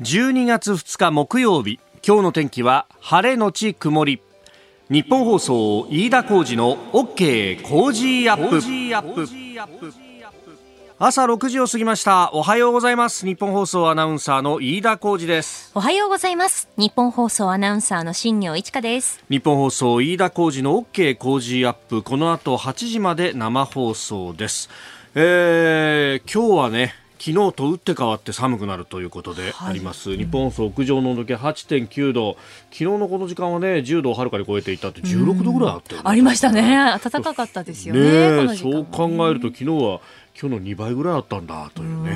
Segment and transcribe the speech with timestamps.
[0.00, 4.20] 12月2日木曜日今日の天気は晴れのち曇り。
[4.90, 9.24] 日本放送飯田浩二の OK 工事アップ。
[10.98, 12.32] 朝6時を過ぎました。
[12.32, 13.24] おはようございます。
[13.24, 15.70] 日本放送アナウンサーの飯田浩二です。
[15.76, 16.68] おはようございます。
[16.76, 19.22] 日本放送アナウンサーの新業一華です。
[19.30, 22.02] 日本放送飯田浩二の OK 工事アップ。
[22.02, 24.68] この後8時まで生放送です。
[25.14, 36.62] えー、今日はね昨日と打って変わって寒くなるということであります、はい、日本屋上の温度計8.9度昨日のこの時間はね10度をはるかに超えていたって16度ぐらいあった、ね、ありましたね。
[37.02, 40.00] 暖かかったですよね、ね、そう考えると昨日は
[40.38, 42.10] 今日の2倍ぐらいあったんだというね。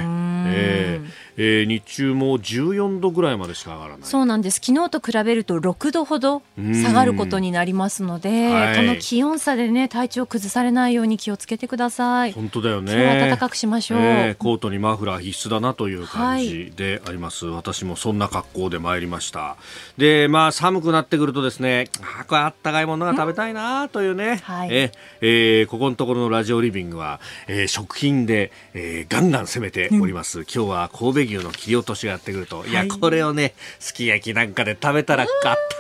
[0.51, 4.09] えーえー、日中も14度ぐらいまでしか上がらない。
[4.09, 4.61] そうなんです。
[4.63, 12.33] 昨日と比べると6度ほど下がることになりますので、はい、この気温差でね体調崩されないように気をつけてください。
[12.33, 13.29] 本当だよね。
[13.29, 19.57] 暖かくしましょう、えー、コートにマフラー必須だなという感じであります、はい、私もそんな格好で参りました。
[19.97, 21.89] でまあ寒くなってくるとですね
[22.21, 35.27] あこれあったかいものが食べたいなというね、はい、ええー、ここのところのラジオリビングは、えー、食品で、えー、ガンガン攻めております、うん、今日は神戸牛の切り落としがやってくると、はい、いやこれをねすき焼きなんかで食べたら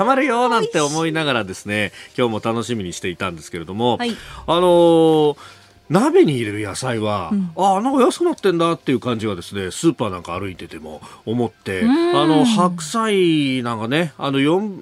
[0.00, 4.10] 温まるよなんて思いながらですね今日も楽しみにしていたんですけれども、はい、
[4.46, 5.58] あのー
[5.90, 11.86] 鍋に入れる野菜は、うん、あなんか安くなってんだっていう感じがですねスーパーなんか歩いてても思ってあ
[12.26, 14.38] の白菜なんかねあの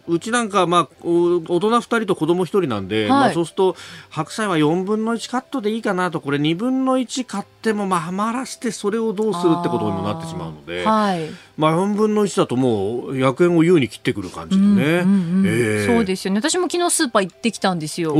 [0.07, 3.77] うちなんか、まあ、大人2人と子供1人なんで、はい、まあ、そうすると
[4.11, 16.41] 白菜は4分の1カットでいいかなとこれ2分の1買っても、まあ、余らしてそれをどうするってことにもなってしまうので、はい、まあ、4分の1だともう100円を優に切ってくる感じでね、うんうんうんえー、そうですよね。
[16.41, 18.15] 私も昨日スーパー行ってきたんですよ。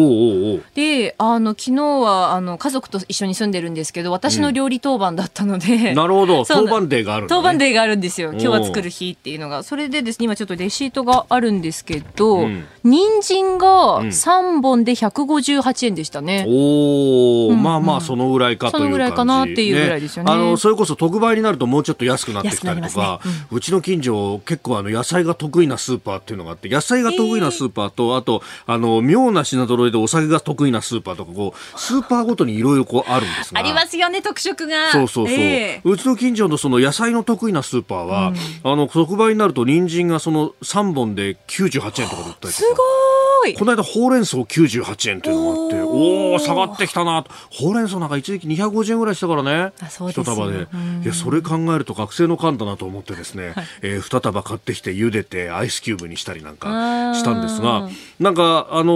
[0.75, 6.45] であの昨日はあの家族族と一緒に住んでるんですけど私の料理当番だったので、うん、なるほど。
[6.47, 8.31] 当番デーがある、ね、当番デーがあるんですよ。
[8.33, 33.61] 今日は作る日っていうのがそれでですね今ちょっとレシートがあるんですけど、うん、人参が3本で158円でしたね、うん、おお、うんうん、まあまあそのぐらいかというそのぐらいかなっていうぐらいですよね、ね、あのそれこそ特売になるともうちょっと安くなってきたりとか、ねうん、うちの近所結構あの野菜が得意なスーパーっていうのがあって野菜が得意なスーパーと、えー、あとあの妙な品揃えでお酒が得意なスーパーとかこうスーパーごとにいろいろこうあるんですが。
[33.61, 34.93] ありますよね特色が。
[34.93, 38.29] そうそうそう、えー、うちの近所のその野菜の得意なスーパーは、
[38.65, 42.53] うん、あの特売になると人参がその3本で98円とかで売ったりとか。
[42.53, 43.55] すごい。
[43.55, 49.73] この間ほうれん草98円っていうのがあっておお下がってきたなほうれん草なんか一時期250円ぐらいしたからね。
[50.11, 50.67] 一束で。
[51.03, 57.89] いやそれ考えると学生の勘だなと思ってですね、はい、えー、2束買ってきて茹でてアイスキューブにしたりなんかしたんですが
[58.21, 58.95] なんかあの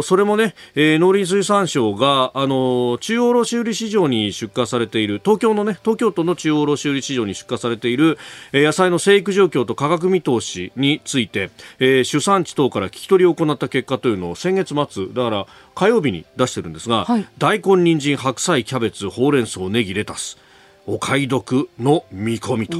[0.00, 8.18] ー、それもね、えー、農林水産省があのー、中央卸売市場に出荷されている東京のね東京都の中央卸売市場に出荷されている、
[8.52, 20.38] えー、野菜の生育状況と価格見通しについて、えー、主産地等から聞き取りを行った結果というのを先月末だから火曜日に出してるんですが、はい、大根、人参、白菜、キャベツ、ほうれん草、ネギ、レタス
[20.86, 22.78] お買い得の見込みと。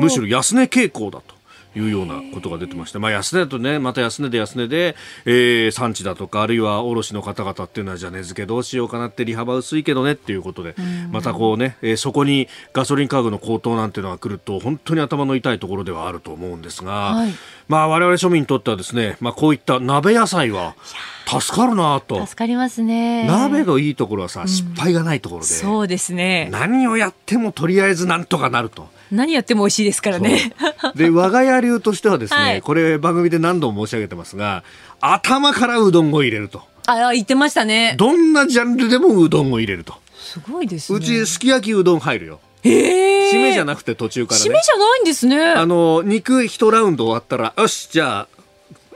[0.00, 1.35] むしろ安値傾向だと
[1.76, 10.74] いうようなことが出てまして、まあ、安値だとね、また安値で安値で、えー、産地だとか、あるいは卸の方々っていうのは、じゃあ値付けどうしようかなって、利幅薄いけどねっていうことで、
[11.10, 17.32] またこうね、えー、そこにガソリン価格の高騰なんていうのが来ると、本当に頭の痛いところではあると思うんですが、はい、
[17.68, 20.74] まあ、我々庶民にとってはですね、まあ、こういった鍋野菜は、
[21.26, 22.24] 助かるなと。
[22.24, 23.26] 助かりますね。
[23.26, 26.48] 鍋のいいところはさ、うん、失敗がないところでそうですね。
[26.52, 30.52] 何をやってもとりあえずなんとかなると何やっても美味しいですからね。
[30.94, 34.64] で、我が家流としてはですね、はい、これ番組で何度も申し上げてますが、
[35.00, 36.62] 頭からうどんを入れると。
[36.86, 37.94] あ、言ってましたね。
[37.98, 39.94] どんなジャンルでもうどんを入れると。
[40.16, 40.98] すごいですね。
[40.98, 42.40] うちすき焼きうどん入るよ。
[42.62, 43.38] ええー。
[43.38, 44.46] 締めじゃなくて途中からね。
[44.46, 45.44] 締めじゃないんですね。
[45.52, 48.36] あの、肉一ラウンド終わったら、よし、じゃあ、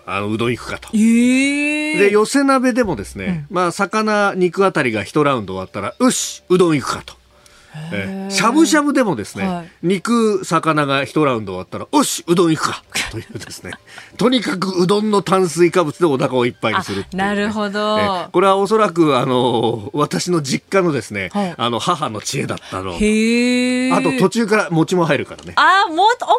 [0.07, 0.89] あのうどん行くかと。
[0.93, 7.15] えー、で寄せ鍋でもですね、うん、まあ魚肉あたりが一ラウンド終わったらよしうどん行くかと。
[7.93, 13.73] えしゃぶしゃぶでもですね、はい、肉魚が一ラウンド終わったらよしうどん行くか というですね。
[14.17, 22.93] とにかくうどんの炭水化物でお腹をいっぱいにする、ね、なるほど、えこれはおそらくあの私の実家のですね、はい、あの母の知恵だったの。
[22.93, 25.53] あと途中から餅も入るからね。
[25.57, 26.31] あもお餅は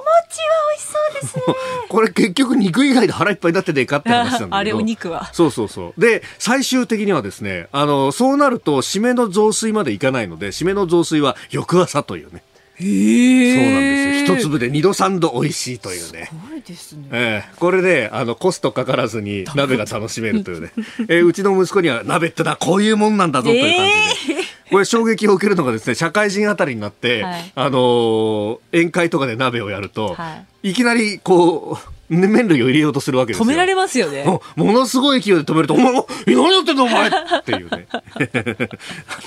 [0.70, 1.56] 美味しそうですね。
[1.90, 5.30] これ結局肉以外で腹いっぱいになっててかって話なんだ あれお肉は。
[5.34, 6.02] そうそうそう。
[6.02, 12.44] で最終的にはですねあのそうなると締めの雑炊までいかないので締めの雑炊は翌朝というね。
[12.82, 14.38] そうなんですよ。
[14.38, 16.30] 一粒で二度三度美味しいというね。
[16.32, 17.08] すごいですね。
[17.12, 20.72] えー、これで、あの、コストかからずに鍋が楽しめるというね。
[21.08, 23.88] えー、うちの息子には鍋ってのはこういうもんなんだぞという感
[24.22, 24.34] じで。
[24.34, 33.46] えーこれ衝撃を受けるのがですね社会人あたりになって、はい、あのー、宴会とかで鍋をやると、はい、いきなりこう麺類を入れようとするわけですよ。
[33.46, 34.26] 止められますよね。
[34.56, 35.94] ものすごい勢いで止めると、お前、
[36.28, 37.12] 何やってんのお前 っ
[37.46, 37.88] ていうね。
[37.92, 38.00] あ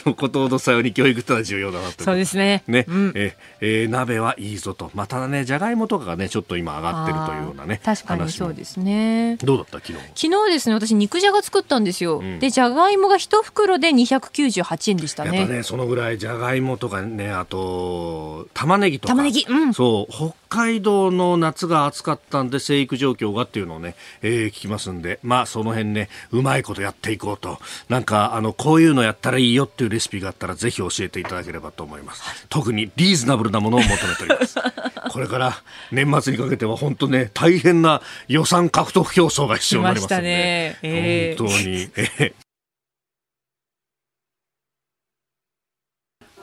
[0.06, 2.04] の、ことほどさように教育ってのは重要だなと。
[2.04, 2.62] そうですね。
[2.66, 2.84] ね。
[2.88, 4.90] うん、ええー、鍋はいいぞと。
[4.94, 7.80] またね、じゃがいもとかがね、ちょっと今上がってるというようなね。
[7.84, 9.36] 確かにそうですね。
[9.42, 9.78] どうだった？
[9.78, 12.18] 昨日昨日ですね、私肉じゃが作ったんですよ。
[12.18, 15.38] うん、で、じゃがいもが一袋で298円でしたね。
[15.38, 19.12] やっぱね、そのぐらいじゃがいもとかね、あと、玉ねぎとか。
[19.14, 19.44] 玉ねぎ。
[19.48, 19.74] うん。
[19.74, 27.58] そう、北海道の夏が暑かったんで、生育状況がっていうのをね、えー、聞きますんで、まあその辺ね、うまいことやっていこうと、
[27.88, 32.46] なんかあの、こういうのやったらいいよっていうレシピがあったらぜひ教えていただければと思います。
[32.48, 34.54] 特にリーズナブルなものを求めております。
[35.10, 35.60] これから
[35.90, 40.78] 年末にかけては本当ね、大変な予算獲得競争が必要になりますので、ね。
[40.82, 42.43] えー、本当に、えー、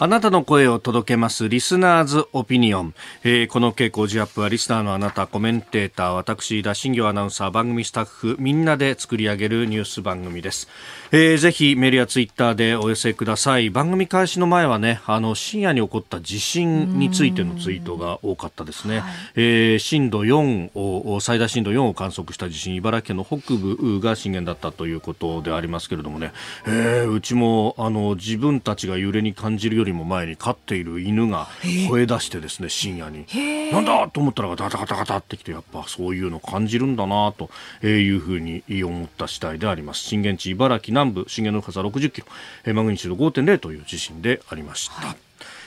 [0.04, 10.68] あなたの声を届けますリスナーズオピニオン、えー、この傾向ジアップはリスナーのあなたコメンテーター私田新業アナウンサー番組スタッフみんなで作り上げるニュース番組です、
[11.12, 13.70] えー、ぜひメールやツイッターでお寄せください。
[13.70, 26.32] 番組開始の前はねあの深夜に起こった地震についてのツイートが多かったですね、はい、えー、震度4を最大震度4を観測した地震茨城県の北部が震源だったということでありますけれどもね、
[26.66, 33.26] えー、うちもあの自分たちが揺れに感じるよりりも前に飼っている犬が吠え出してですね深夜に。
[33.72, 37.50] なんだと思ったらガタガタガタってきてやっぱそういうの感じるんだなと
[37.86, 40.02] いうふうに思った次第であります。
[40.02, 45.18] 震源地茨城南部震源の深さ60キロマグニチュード5.0という地震でありました、はい、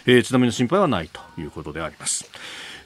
[0.06, 2.30] えー、津波の心配はないということであります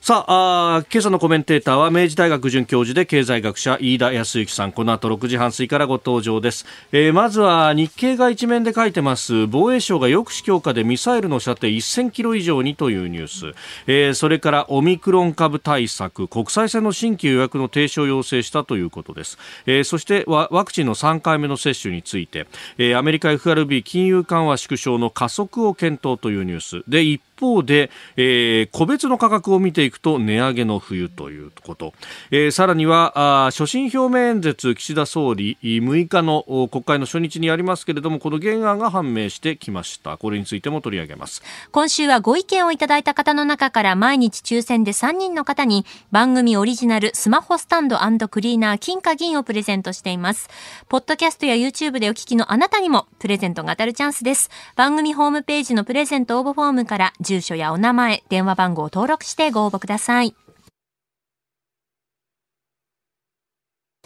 [0.09, 4.73] さああ今朝のコメンテーターは明治大学准教授で経済学者飯田康之さん。
[4.73, 13.55] この後6時半過ぎからご登場です、えー、まずは日経が一面で書いてます防衛省が抑止強化でミサイルの射程1000キロ以上にというニュース、
[13.87, 22.47] えー、それからオミクロン株対策国際線の新規予約の停止を要請したということです、えー、そしてワクチンの3回目の接種について、
[22.79, 26.83] えー、アメリカ FRB 金融緩和縮小の加速を検討というニュース。
[26.89, 31.93] で一方で、えー、個別の価格を見ていくと値上げの冬ということ、
[32.31, 40.17] えー、さらにはあ所信表明演説岸田総理6日の国会の初日にありますけれどもこの原案が判明してきました。
[40.17, 41.43] これについても取り上げます。
[41.73, 47.99] 今週はご意見をいただいた方の中から毎日抽選で3人の方に番組オリジナルスマホスタンド
[48.29, 50.49] クリーナー金貨銀をプレゼントしています。
[50.89, 54.51] ポッドキャストや YouTube でお聞きのあなたにもプレゼントが当たるチャンスです。
[54.77, 60.35] 番組ホームページのプレゼント応募フォームから住所やお名前、電話番号を登録してご応募ください。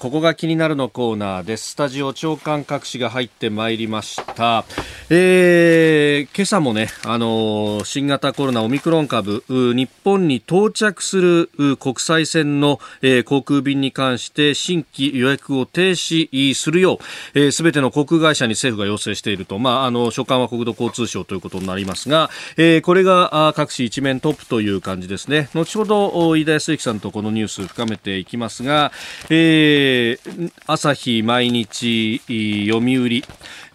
[0.02, 1.70] ここが気になるのコーナーです。
[1.70, 4.64] スタジオ長官各紙が入ってまいりました。
[5.10, 16.98] えー、今朝もね、あのー、新型コロナオミクロン株、日本に到着する国際線の、えー、航空便に関して新規予約を停止するよ
[17.36, 25.48] う、す、べ、ての航空会社に政府が要請していると、まあ、あの、所管は国土交通省ということになりますが、えー、これが各紙一面トップという感じですね。
[25.54, 28.90] 後ほど、飯田康之さんとこのニュース深めていきますが、
[29.30, 32.20] えーー、朝日、毎日、
[32.68, 33.22] 読売、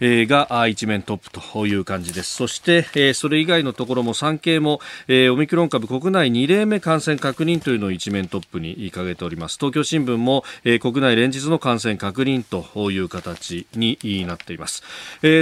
[0.00, 2.34] が一面トップという感じです。
[2.34, 9.58] そして、それ以外のところも産経も、オミクロン株国内2例目感染確認というのを一面トップに掲げております。
[9.58, 10.44] 東京新聞も、
[10.80, 14.82] 国内連日の感染確認という形になっています。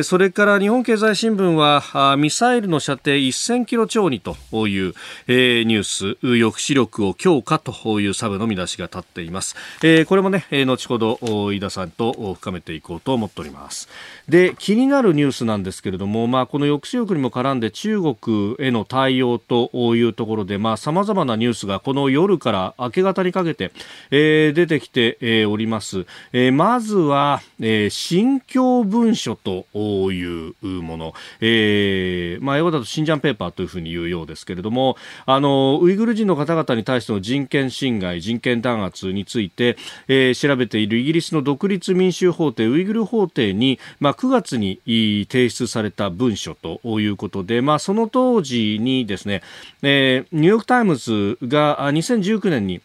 [0.02, 4.36] それから日本経済新聞はミサイルの射程1000キロ超にと
[4.66, 4.94] いう、
[5.28, 9.54] ニュース抑止力を強化というサブの見出しが立っています。
[10.06, 11.18] これもね、後ほど
[11.52, 13.88] 飯田さんと深めていこうと思っております。
[14.28, 23.70] で気になるニュースなんですけれども、まあ、この抑止力にも絡んで中国への対応というところでさまざ、まなニュースがこの夜から明け方にかけて、
[24.10, 29.66] えー、出てきて、えー、おります、えー、まずは、えー、新疆文書と
[30.10, 39.76] いうもの、えーまあ、英語だと新ジャンペーパーというふうに言うようですけれどもあのウイグル人の方々に対しての人権侵害人権弾圧について、
[40.08, 44.80] えー、調べているイギリスの独立民衆法廷ウイグル法廷に、まあ、9月に
[45.30, 49.42] 提出された文書ということで、まあ、その当時にですね、
[49.82, 52.80] えー、ニューヨーク・タイムズが2019年に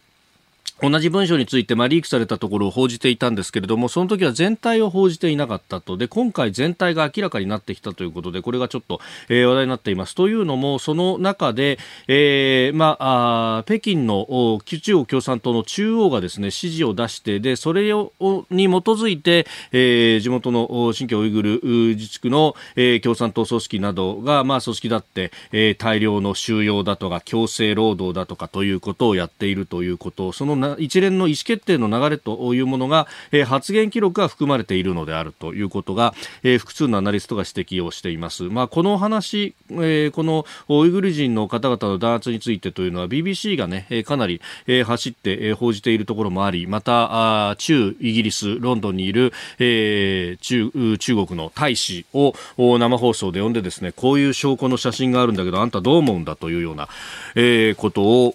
[0.82, 5.96] 同じ文書について、まあ、リークされたところを報じていたんですけれども、その時は全体を報じていなかったと。
[5.96, 10.16] で、今回全体が明らかになってきたということで、これがちょっと、えー、話題になっています。
[10.16, 14.26] というのも、その中で、えー、まあ、北京の
[14.64, 18.12] 中国共産党の中央がですね、指示を出して、で、それを、
[18.50, 21.60] に基づいて、えー、地元の新疆ウイグル
[21.94, 38.44] 自治区の、えー、共産党組織などが、まあ、組織だって、えー、大量の収容だとか、強制労働だとかということをやっているということ、その一連の意思決定の流れというものが、えー、発言記録が含まれているのであるということが、えー、複数のアナリストが指摘をしています。
[38.44, 56.88] まあ、この話、えー、このウイグル人の方々の弾圧についてというのは BBC がね、かなり、えー、走って、えー、報じているところもあり、また、あ中イギリス、ロンドンにいる、えー、中中国の大使を生放送で呼んでですね、こういう証拠の写真があるんだけど、あんたどう思うんだというような、
[57.34, 58.34] えー、ことを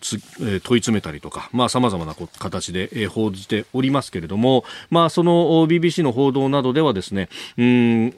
[0.00, 7.28] つ、えー、問い詰めたりとか、まあ、様々な形で、報じておりますけれども、まあ、その BBC の報道などではですね、
[7.58, 8.14] うん、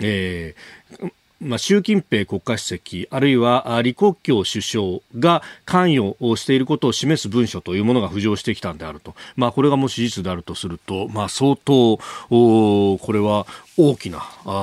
[0.00, 1.12] えー、
[1.42, 13.46] まあ、習近平国家主席あるいは李克強首相が関与をしていることを示す文書というものが浮上してきたんであると、まあ、これがもし事実であるとすると、まあ、相当これは
[13.76, 14.22] 大きな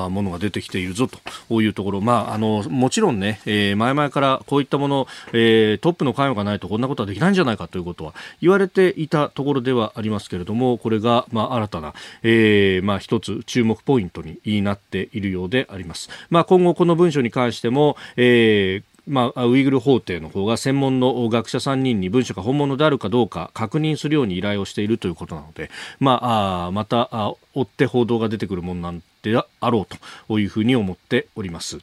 [0.09, 16.09] ものが出てきているぞというところ、まあ、あのもちろんね、えー、前々からこういったもの、えー、トップの関与がないとこんなことはできないんじゃないかということは言われていたところではありますけれどもこれが、まあ、新たな、えーまあ、一つ注目ポイントになっているようであります。
[16.29, 29.97] まあ、今後この文書に関しても、えーまあ、ウイグル法廷の方が専門の学者3人に文書が本物であるかどうか確認するように依頼をしているということなので、まあ、あまたあ追って報道が出てくるものなんであろう
[30.27, 31.79] というふうに思っております。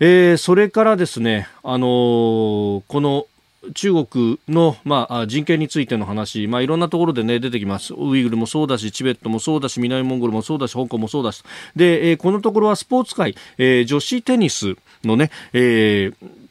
[0.00, 3.26] えー、それからですね、あのー、この
[3.74, 7.94] 中国の、まあ、人権についての話、まあ、いろんなところで、ね、出てきます。
[7.94, 11.42] ウイグルもそうだし、チベットもそうだし、南モンゴルもそうだし、香港もそうだし。
[11.76, 16.41] で、えー、このところはスポーツ界、えー、女子テニスのね、えー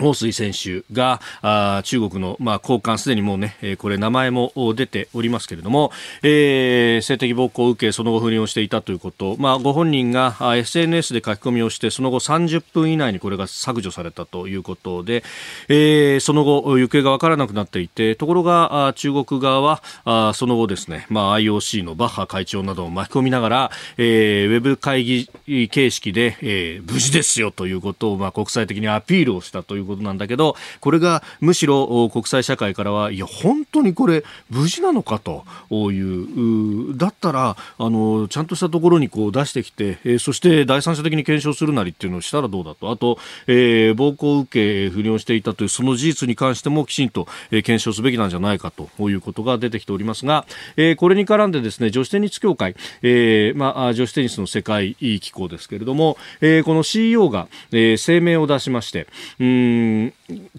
[0.00, 5.92] 彭帥選手があ中国の、まあ、高官すでにもうね、えー、これ名前も出ておりますけれども、
[6.22, 15.22] えー、性的暴行を受けその後不倫をしていたということ、まあ、ご本人が SNS で書き込みをしてその後30分以内にこれが削除されたということで、
[15.68, 35.44] えー、その後行方が分からなくなっていてところが中国側はあその後ですね、まあ、IOC のバッハ会長などを巻き込みながら、えー、ウェブ会議形式で、えー、無事ですよということを、まあ、国際的にアピールをしたということなんだけど、これがむしろ国際社会からは、いや、本当にこれ、無事なのかと
[35.92, 42.90] いう、だったら、あの、ちゃんとしたところにこう出してきて、え、そして第三者的に検証するなりっていうのをしたらどうだと。
[42.90, 59.06] あと、えー、暴行を受け、不倫をしていたというその事実に関してもきちんと、え、検証すべきなんじゃないかということが出てきておりますが、えー、これに絡んでですね、女子テニス協会、えー、まあ、女子テニスの世界機構ですけれども、えー、この CEO が、えー、声明を出しまして、
[59.38, 59.69] うん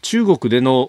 [0.01, 0.87] 中国での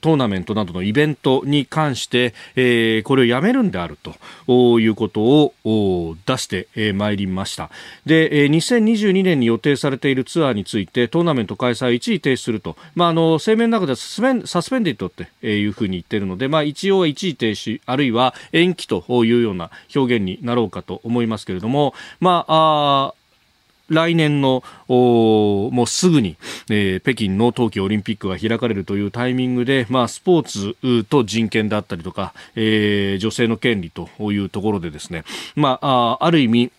[0.00, 3.98] トーナメントなどのイベントに関して、えー、これをやめるんである
[4.46, 5.20] ということ
[5.64, 7.70] を出してまいりました。
[8.06, 23.14] で2022年に予定されているツアーについてトーナメント開催を一時停止すると、まあ、あの声明の中ではサスペンサスペンディットっていうふうに言っているので、まあ、一応一時停止あるいは延期というような表現になろうかと思いますけれども、ま、あ
[23.88, 26.36] 来年のもうすぐに、
[26.70, 35.24] えー、北京の冬季オリンピックが開かれるというタイミングで、まあ、スポーツと人権だったりとか、えー、女性の権利というところでですね、
[35.54, 36.72] ま、あある意味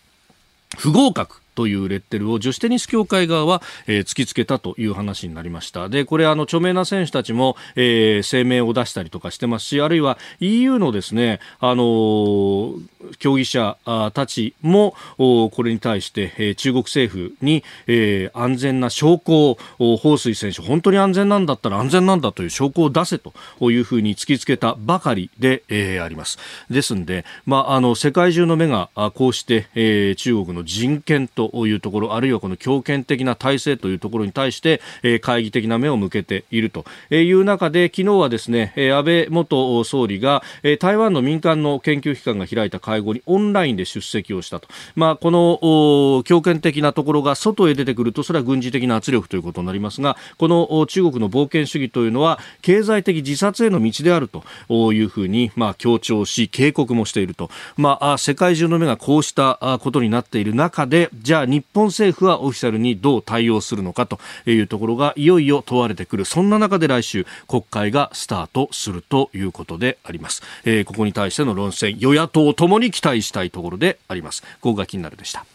[0.77, 5.89] 不合格というレッテルを女子テニス協会側は、えー、突きつけたという話になりました。
[5.89, 12.81] で、これあの著名な選手たちも、えー、声明を出したりとかしてますし、あるいは EU のですね、あのー、
[13.19, 13.77] 競技者
[14.13, 23.33] たちもこれに対して、えー、中国政府に、えー、安全な証拠を彭帥選手本当に安全なんだったら安全なんだという証拠を出せと
[23.71, 26.37] いうふうに突きつけたばかりで、えー、あります。
[26.69, 36.85] ですんで、まあ、あの世界中の目がこうして、えー、中国の人権とというところあるいはこの強権的な体制というところに対して、え、懐疑的な目を向けていると。
[37.11, 40.43] いう中で昨日はですね、安倍元総理が、
[40.79, 66.25] 台湾の民間の研究機関が開いた会合にオンラインで出席をしたと、まあ、この強権的なところが外へ出てくるとそれは軍事的な圧力ということになりますがこの中国の冒険主義というのは経済的自殺への道であるというふうに、まあ、強調し警告もしていると、まあ、世界中の目がこうしたことになっている中でじゃゃあ日本政府はオフィシャルにどう対応するのかというところがいよいよ問われてくる。
[66.25, 74.41] そんな中で来週国会がスタートするということであります、えー、ここに対しての論戦与野党ともに期待したいところであります。
[74.61, 75.45] ここが気になるでした。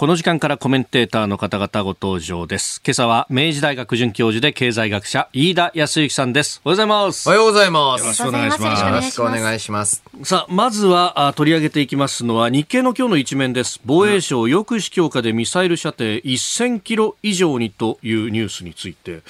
[0.00, 2.80] この時間からコメンテーターの方々ご登場です。
[2.82, 6.62] 今朝は明治大学准教授で経済学者飯田康之さんです。
[6.64, 7.28] おはようございます。
[7.28, 8.00] おはようございます。
[8.00, 8.82] よろしくお願いします。
[8.82, 10.02] よろしくお願いします。
[10.22, 13.78] さあ、まずは取り上げていきますのは日経の今日の一面です。
[13.84, 19.20] 防衛省抑止強化でミサイル射程1000キロ以上にというニュースについて、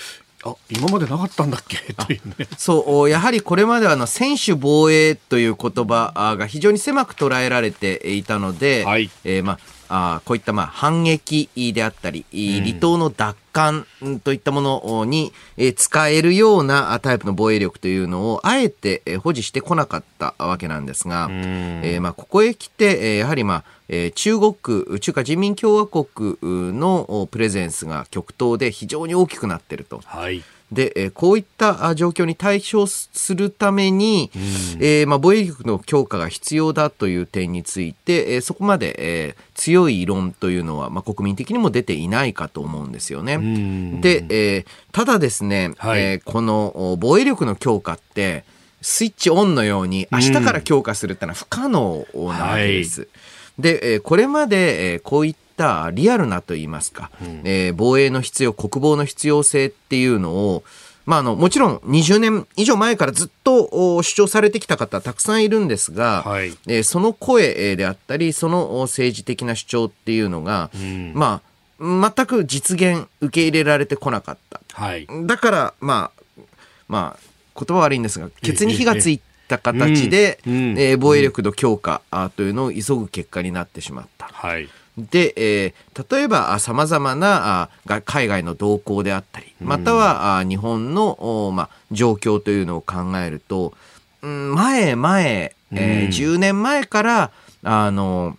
[0.44, 1.78] あ今までなかったんだっけ？
[1.94, 2.46] というね。
[2.56, 9.58] そう、やはりこれまではあの選手防衛という言葉が非常に狭く捉えられていたので、はい、えー、まあ
[9.92, 13.86] あこういったまあ反撃であったり、離島の奪還
[14.22, 15.32] といったものに
[15.76, 30.00] 使えるようなタイプの防衛力というのをあえて保持してこなかったわけなんですが、えー、まあここへ来て、やはりまあ中国、中華人民共和国のプレゼンスが極東で非常に大きくなっていると。
[30.04, 30.42] はい
[30.72, 34.42] で、えこういった状況に対処するために、うん、
[34.82, 43.34] えー、まあ、防衛力の強化が必要だという点について、えー、そこまで、えー、強い異論というのは、まあ、国民的にも出ていないかと思うんですよね。
[43.34, 48.44] うん、で、えー、ただですね、はい、えー、この防衛力の強化って、
[48.80, 53.02] スイッチオンのように明日から強化するってのは不可能なわけです。
[53.02, 53.10] うんは
[53.58, 60.64] い、で、えー、これまで、えー、こういったったリアルなといいますか、うん、えー、防衛の必要、国防の必要性っていうのを、
[61.04, 71.40] まあ、あのもちろん20年以上前からずっと主張されてきた方たくさんいるんですが、はい、えー、その声であったりその政治的な主張っていうのが、うん、ま
[71.80, 76.42] あ全く実現受け入れられてこなかった、はい、だからまあ
[76.86, 82.02] まあ言葉悪いんですがケツに火がついた形で、えー、防衛力の強化
[82.36, 84.26] というのを急ぐ結果になってしまった。
[84.26, 93.74] はいで、えー、例えばさまざまなあ海外の動向であったりまたは、あ日本の、まあ、状況というのを考えると、
[94.22, 97.30] うん、前前、えー、10年前から
[97.62, 98.36] あの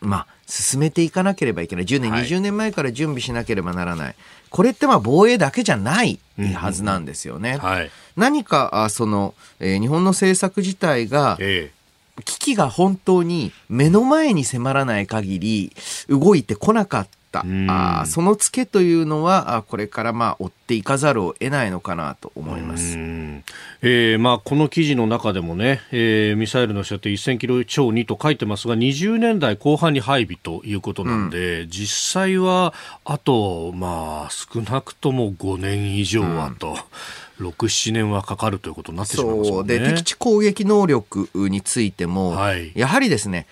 [0.00, 1.86] まあ進めていかなければいけない。
[1.86, 4.14] 10年、はい、20年前から準備しなければならない。
[4.50, 6.18] これってまあ防衛だけじゃない
[6.54, 7.52] はずなんですよね。
[7.52, 11.81] うんはい、何かあその、えー、日本の政策自体が、ええ
[12.24, 15.72] 危機が本当に目の前に迫らない限り
[16.08, 17.12] 動いてこなかった。
[17.68, 22.98] あそのツケというのはあこれからまあ追っていかざるを得ないのかなと思います、
[23.80, 32.74] えーまあ、この記事の中でもね、えー、ミサイルの射程1000キロ超にと書いてますが20年代後半に配備ということなんで、うん、実際は
[33.06, 36.68] あと、まあ、少なくとも5年以上はと。
[36.68, 36.76] うん
[37.42, 39.62] 6、7年はかかるということになってしまいますね。
[39.64, 43.46] で敵地攻撃能力についても、はい、やはりですね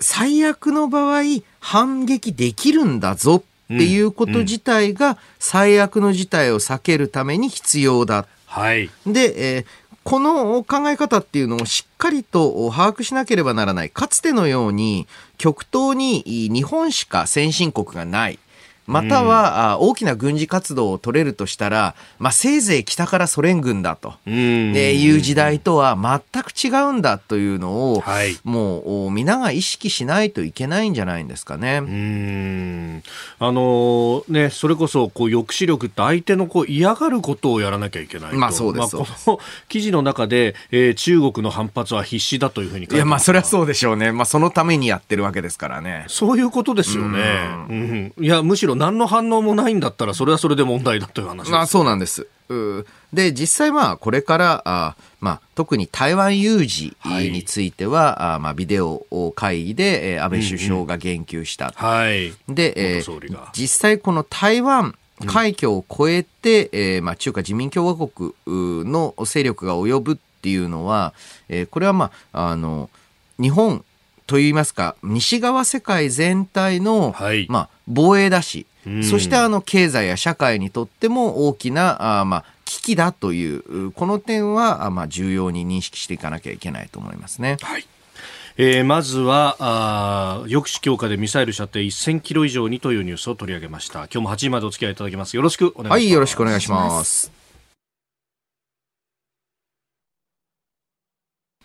[0.00, 1.22] 最悪の場合
[1.60, 8.26] 反撃できるんだぞっていうこと自体が最悪の事態を避けるために必要だ。
[8.46, 9.66] はい、で、えー、
[10.04, 13.90] この考え方っていうのをしっかりと把握しなければならない。
[13.90, 15.08] かつてのように
[15.38, 18.38] 極東に日本しか先進国がない。
[18.86, 25.96] または、大きな軍事活動を取れるとしたら、まあ、せいぜい北からソ連軍だという時代とは
[26.32, 31.78] 全く違うんだというのを、はい、もう皆が意識しないといけないんじゃないんですかね。
[31.78, 33.02] うん
[33.38, 38.36] あのねそれこそこう抑止力って相手のこう嫌がることをやらなきゃいけないと。
[38.36, 38.96] まあそうです。
[38.96, 44.12] まあ、この記事の中で、えー、中国の反発は必死だというふうにいやまあそれはそうでしょうね。
[44.12, 46.04] まあそのためにやってるわけですからね。
[46.08, 47.20] そういうことですよね。
[47.68, 52.26] うん、いやむしろ何の反応もないんだったら、それはそれで問題だという話あそうなんです。
[53.12, 61.66] で、実際まあ、これから、あまあ、特に台湾有事については、はい、あまあ、ビデオ会議で、えー、安倍首相が言及した。
[61.66, 62.32] うんうん、はい。
[62.48, 64.94] で、えー、実際この台湾、
[65.26, 71.14] 海峡を越えて、うん、えー、まあ、中華人民共和国の勢力が及ぶっていうのは、
[71.48, 72.90] えー、これはまあ、あの、
[73.40, 73.84] 日本
[74.26, 78.66] といいますか、西側世界全体の、はい、まあ、防衛だし、
[79.02, 87.56] そしてあの経済や社会にとっても大きなあ、まあ、危機だというこの点は、まあ、重要に認識していかなきゃいけないと思いますね。
[87.62, 87.86] はい。
[88.56, 94.00] えー、まずはあ抑止強化でミサイル射程1000キロ以上にというニュースを取り上げました。
[94.04, 95.34] 今日も8時までお付き合いいただきます。
[95.34, 95.90] よろしくお願いします。
[95.90, 97.43] はいよろしくお願いします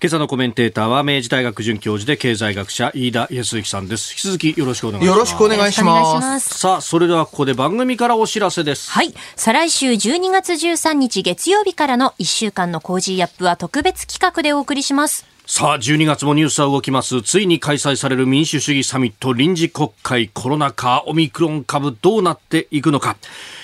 [0.02, 4.14] 今朝のコメンテーターは明治大学准教授で経済学者飯田泰之さんです。
[4.14, 5.14] 引き続きよろしくお願いします。
[5.14, 6.58] よろしくお願いします。
[6.58, 8.90] さあ、それではここで番組からお知らせです。
[8.92, 9.14] はい。
[9.36, 15.28] 再来週12月13日月曜日からの1週間のコージーアップは特別企画でお送りします。
[15.46, 17.22] さあ、12月もニュースは動きます。
[17.22, 23.18] ついに開催される民主主義サミット臨時国会コロナ禍オミクロン株どうなっていくのか。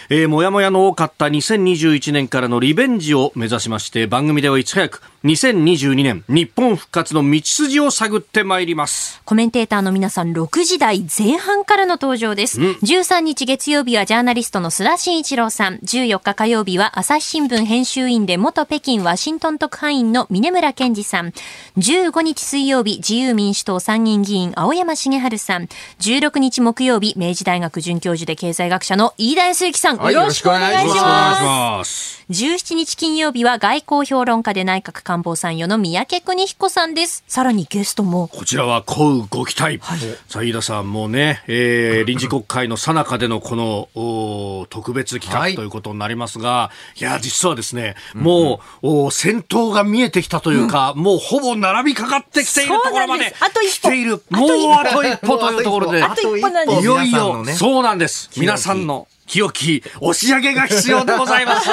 [0.09, 9.19] えー、もやもやの多かった2021年からのリベンジを目指しまして番組ではいち早く2022年日本復活の道筋を探ってまいります。
[9.25, 15.77] コメンテーターの皆さん6時台前半からの登場です、13日月曜日はジャーナリストの須田慎一郎さん。
[15.77, 21.33] 14日火曜日は朝日新聞編集員で元北京ワシントン特派員の峰村健二さん。
[21.77, 25.67] 15日水曜日自由民主党参議院議員青山茂春さん。
[26.01, 32.15] 16日木曜日明治大学准教授で経済学者の飯田康之さん、よろしくお願いします。
[32.29, 37.23] 17日金曜日は外交評論家で内閣官房参与の三宅邦彦さんです。
[37.27, 38.27] さらにゲストも。
[38.29, 39.77] こちらはこうご期待。
[39.77, 53.35] はい、さあ、飯田さんもね、えー、 臨時国会の最中でのこのお特別企画ということになりますが、はい、いや、実はですね、もう、お戦闘が見えてきたというか、うん、もうほぼ並びかかってきているところまで
[53.69, 54.23] 来ている。
[54.31, 58.31] もうあと一歩というところで、いよいよ、そうなんです。
[58.37, 61.69] 皆さんの清き押し上げが必要でございます。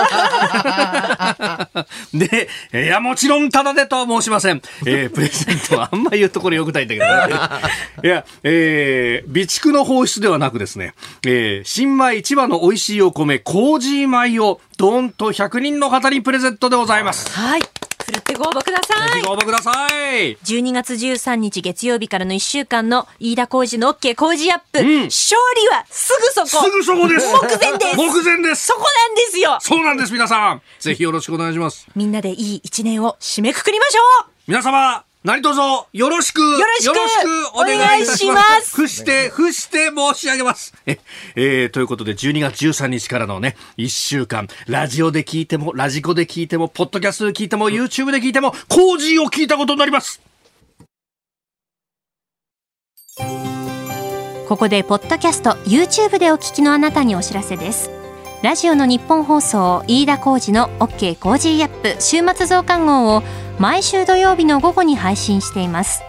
[2.16, 4.62] で、いや、もちろんただでとは申しません。
[4.86, 7.12] えー、プレゼントはあんま言うところよくないんだけど、ね、
[8.04, 17.30] いや、えー、備蓄の放出ではなくですね、えー、新米千葉の美味しいお米、麹米をどんと100人の方にプレゼントでございます。
[17.38, 17.62] はい。
[18.02, 19.22] ふるってご応募ください。
[19.22, 20.36] ご応募ください。
[20.36, 26.64] 12月13日月曜日からの1週間の飯田浩二の OK 工事アップ、うん、勝利はすぐそこ。
[26.64, 27.26] すぐそこです。
[27.32, 27.96] 目前です。
[27.96, 28.66] 目前です。
[28.66, 29.58] そこなんですよ。
[29.60, 30.62] そうなんです、皆さん。
[30.80, 31.86] ぜひよろしくお願いします。
[31.94, 34.30] みんなでいい一年を締めくくりましょう。
[34.46, 35.60] 皆様、何卒
[35.92, 36.92] よろしくよろしく
[37.54, 38.74] お願いします。
[38.74, 40.74] 伏して伏して申し上げます。
[40.84, 40.98] え、
[41.36, 50.20] えー、ということで12月13日からのね1週間ラジオで聞いてもラジコで聞いてもポッドキャストで聞いても YouTube で聞いても工事を聞いたことになります。
[54.48, 58.01] ここでポッドキャスト YouTube でお聞きのあなたにお知らせです
[58.42, 63.22] ラジオのニッポン放送飯田浩二の OK コージーアップ週末増刊号を
[63.60, 66.02] 毎週土曜日の午後に配信しています。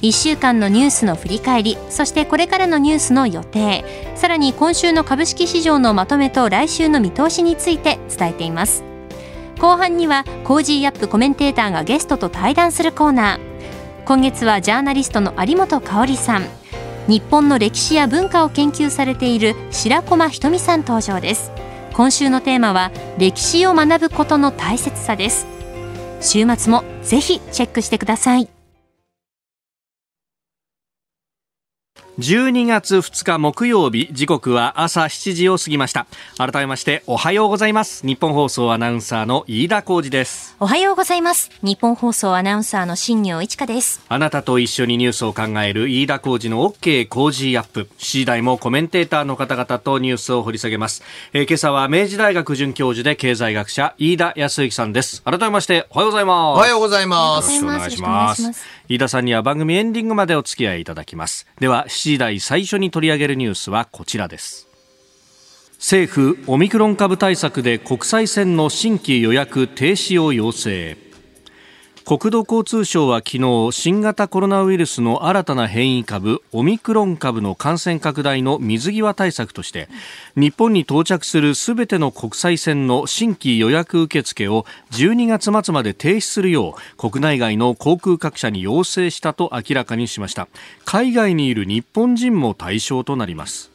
[0.00, 8.84] 1週間のニュースの振り返りそしてこれからのニュースの予定さらに今週の株式市場のまとめと来週の見通しについて伝えています。
[9.58, 13.40] 後半にはコージーアップコメンテーターがゲストと対談するコーナー。
[14.04, 16.63] 今月はジャーナリストの有本香里さん。
[17.06, 21.52] 日本の歴史や文化を研究されている白駒ひとみさん登場です。
[21.92, 25.46] 今週のテーマは歴史を学ぶことの大切さです。
[26.20, 28.53] 週末もぜひチェックしてください。
[32.18, 36.06] 12月2日木曜日時刻は朝7時を過ぎました。
[36.38, 38.06] 改めましておはようございます。
[38.06, 40.54] 日本放送アナウンサーの飯田浩二です。
[40.60, 41.50] おはようございます。
[41.62, 44.00] 日本放送アナウンサーの新業一華です。
[44.08, 47.88] あなたと一緒にニュースを考える飯田浩二の OK 工事アップ。
[47.98, 55.20] 次第もコメンテーターの方々とニュースを掘り下げます、えー、今朝は明治大学准教授で経済学者飯田康之さんです。
[55.24, 56.58] 改めましておはようございます。
[56.58, 57.52] おはようございます。
[57.52, 61.46] よろしくお願いします飯田さんには番組エンディングまでお付き合いいただきます。
[61.58, 64.68] では7時台最初に取り上げるニュースはこちらです。
[65.78, 70.96] 政府オミクロン株対策で国際線の新規予約停止を要請。
[72.06, 79.88] 国土交通省は昨日新型コロナウイルスの新たな変異株オミクロン株の感染拡大の水際対策として
[80.36, 90.48] 日本に到着するすべての国際線の新規予約受付を12月末まで停止するよう国内外の航空各社に要請したと明らかにしました。
[90.84, 93.73] 海外にいる日本人も対象となります。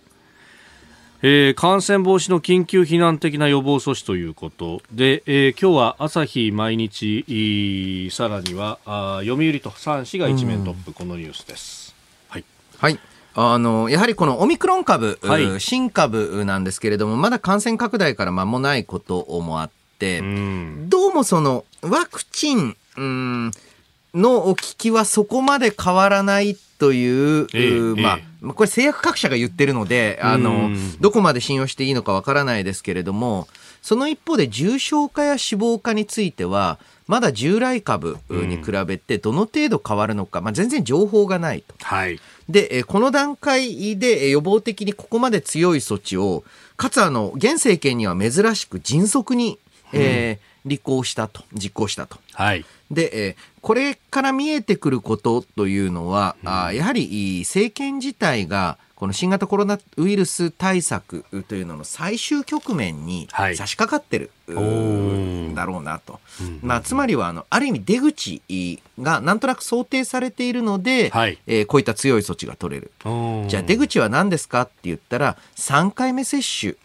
[1.21, 11.93] えー、感染防止の緊急避難的な予防措置ということで、えー、今日は朝日毎日さらにはあ読売と3紙が一面トップ、このニュースです。
[12.29, 12.45] はい、
[12.77, 12.99] はい。
[13.35, 20.21] あのやはりこのオミクロン株、はい、新株なんですけれども、まだ感染拡大から間もないこともあって、
[20.87, 23.51] どうもそのワクチン、うん
[24.13, 33.47] の効きはそこまで変わらないという、えー、まあ、これ製薬各社が言ってるので、あの、どこまで信用していいのかわからないですけれども、
[33.81, 41.73] その一方で重症化や死亡化については、まだ従来株に比べてどの程度変わるのか、まあ、全然情報がないと。
[41.81, 46.43] はい、で、この段階で予防的にここまで強い措置を、
[46.77, 49.59] かつあの、現政権には珍しく迅速に、
[49.91, 52.17] えー、履行したと、実行したと。
[52.33, 52.65] はい。
[52.91, 64.55] で、えー、これから見えてくることというのは、うん、あやはり政権自体がこの新型コロナウイルス対策というのの最終局面に差し掛かってる、は
[65.51, 66.19] い、だろうなと。
[66.61, 68.41] まあ、つまりはあの、ある意味出口
[69.01, 72.91] がなんとなく想定されているので、はい、えー、こういった強い措置が取れる。
[73.47, 76.75] じゃあ出口は何ですかって言ったら、3回目接種、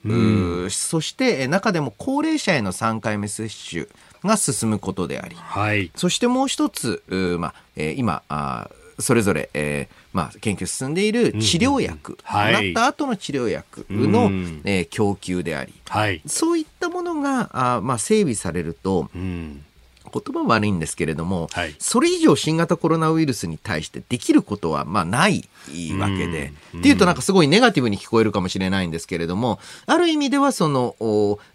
[0.70, 3.87] そして中でも高齢者への3回目接種
[4.22, 7.03] が進むことであり、はい、そしてもう一つ、
[7.40, 12.18] まあえー、今あ、それぞれ、えーまあ、研究進んでいる治療薬、うん。
[12.22, 19.64] はい、なった後の治療薬の、うん、えー、供給であり、はい、そういったものがあ、まあ、整備されると、うん。
[20.12, 25.48] 言葉悪いんですけれども、はい、それ以上新型コロナウイルスに対してできることはまあない
[25.98, 30.94] わけで、っていうとなんかすごいネガティブに聞こえるかもしれないんですけれども、ある意味ではその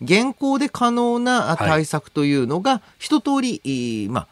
[0.02, 4.28] 現行で可能な対策というのが一通り、まあ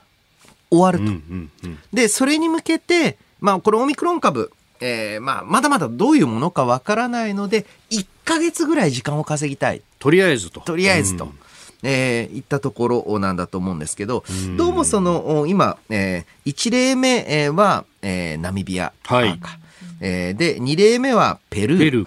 [0.70, 1.70] 終わると。
[1.94, 9.82] で、それに向けて、まあこれオミクロン株、えー、まあまだまだどういうものかわからないので、1か月ぐらい時間を稼ぎたい。
[10.00, 10.62] とりあえずと。
[10.62, 11.26] とりあえずと。
[11.26, 11.40] うん
[11.84, 14.24] えー、いったところなんだと思うんですけど、
[14.58, 19.40] どうもその、今、えー、1例目は、えー、ナミビアか、はい、
[20.00, 22.06] えー、で、2例目はペルー。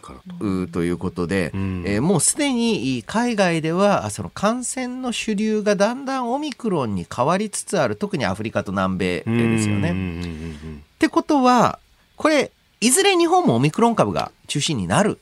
[0.67, 0.73] と。
[0.73, 9.91] ということで、えー、もうすでに海外ではその感染の主流がだんだんオミクロンに変わりつつある、特にアフリカと南米ですよね。
[9.91, 11.79] ってことは、
[12.17, 12.51] これ、
[12.81, 15.19] いずれ日本もオミクロン株が中心になる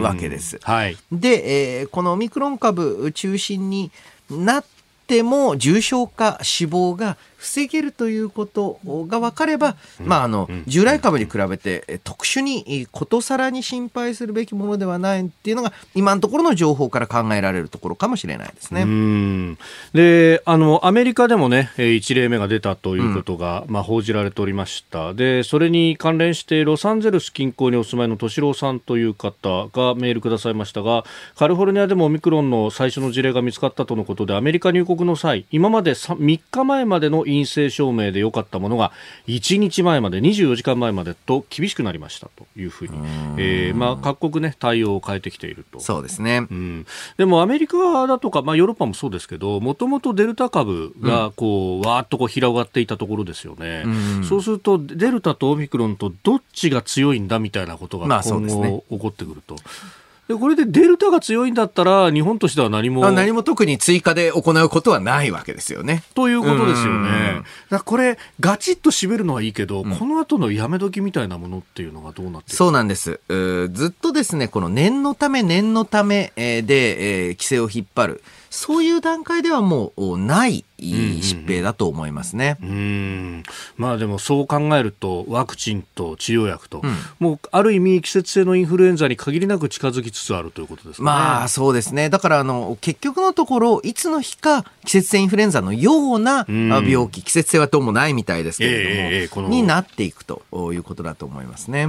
[0.00, 0.58] わけです。
[0.62, 3.90] はい、で、えー、このオミクロン株中心に
[4.30, 4.64] なっ
[5.06, 19.56] ても重症化死亡が防げるということが分かれば、まあ、あの従来株に比べて特殊にことさらに心配するべきものではないっていうのが今のところの情報から考えられるところかもしれないですね。
[19.92, 25.12] であのアメリカでもね1例目が出たということが、うん、まあ、報じられておりました。
[25.14, 31.04] でそれに関連してロサンゼルス近郊にお住まいの敏郎さんという方がメールくださいましたが
[31.36, 38.92] カリフォルニアでもオミクロンの最初の事例が見つかったとのことでアメリカ入国の際今まで 3, 3日前までの陰性証明で良かったものが
[39.26, 42.94] 1日前まで24時間前までと厳しくなりましたというふうに、
[43.38, 45.80] えーまあ、各国、ね、対応を変えてきていると。
[45.80, 53.84] そうですね、うん、でもアメリカだとか、まあ、ヨーロッパもそうですけどもともとデルタ株がこう、うん、わーっとこう広がっていたところですよね、
[54.20, 59.54] うそうするとデルタとオミクロンとどっちが強いんだみたいなことが今後起こってくると。
[59.54, 63.10] まあでこれでデルタが強いんだったら、日本としては何も。
[63.10, 66.04] 何も特に追加で行うことはないわけですよね。
[66.14, 67.42] ということですよね。
[67.70, 78.22] だこれ、ガチッと締めるのはいいけど、うん、この後のやめ時みたいなものっていうのがどうなってそうなんですずっとですね、この念のため、念のためで、えー、規制を引っ張る。
[78.52, 82.58] そういう段階ではもうない疾病だと思いますね。
[82.62, 83.42] うん、うん、
[83.78, 91.04] まあでもそう考えるとワクチンと治療薬と、うん、もうある意味季節性のインフルエンザに限りなく近づきつつあるということですね。
[91.06, 92.10] まあそうですね。
[92.10, 100.42] だからあの結局のところいつの日か季節性インフルエンザのような病気、うん、季節性はどうもないみたいですけれども、えーえー、になっていくと
[100.74, 101.88] いうことだと思いますね。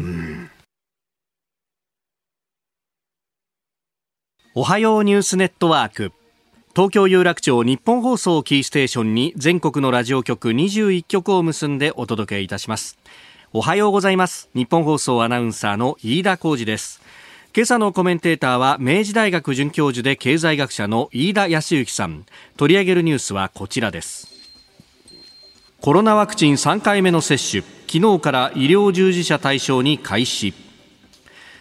[4.55, 6.13] おはようニュースネットワーク。
[6.75, 12.97] 東京有楽町日本放送キーステーションに全国のラジオ局21局を結んでお届けいたします。
[13.51, 14.49] おはようございます。
[14.55, 16.99] 日本放送アナウンサーの飯田浩二です。
[17.55, 22.25] 今朝のコメンテーターは明治大学准教授で経済学者の飯田康之さん。
[22.57, 24.27] 取り上げるニュースはこちらです。
[25.79, 27.61] コロナワクチン3回目の接種。
[27.85, 30.55] 昨日から医療従事者対象に開始。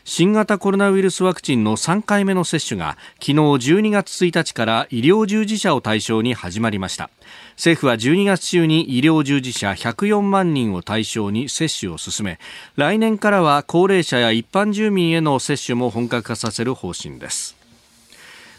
[0.04, 7.10] 新型コロナウイルスワクチンの3回目の接種が昨日12月1日から医療従事者を対象に始まりました。
[7.52, 12.38] 政府は12月中に医療従事者104万人を対象に接種を進め
[12.76, 17.61] 来年からは高齢者や一般住民への接種も本格化させる方針です。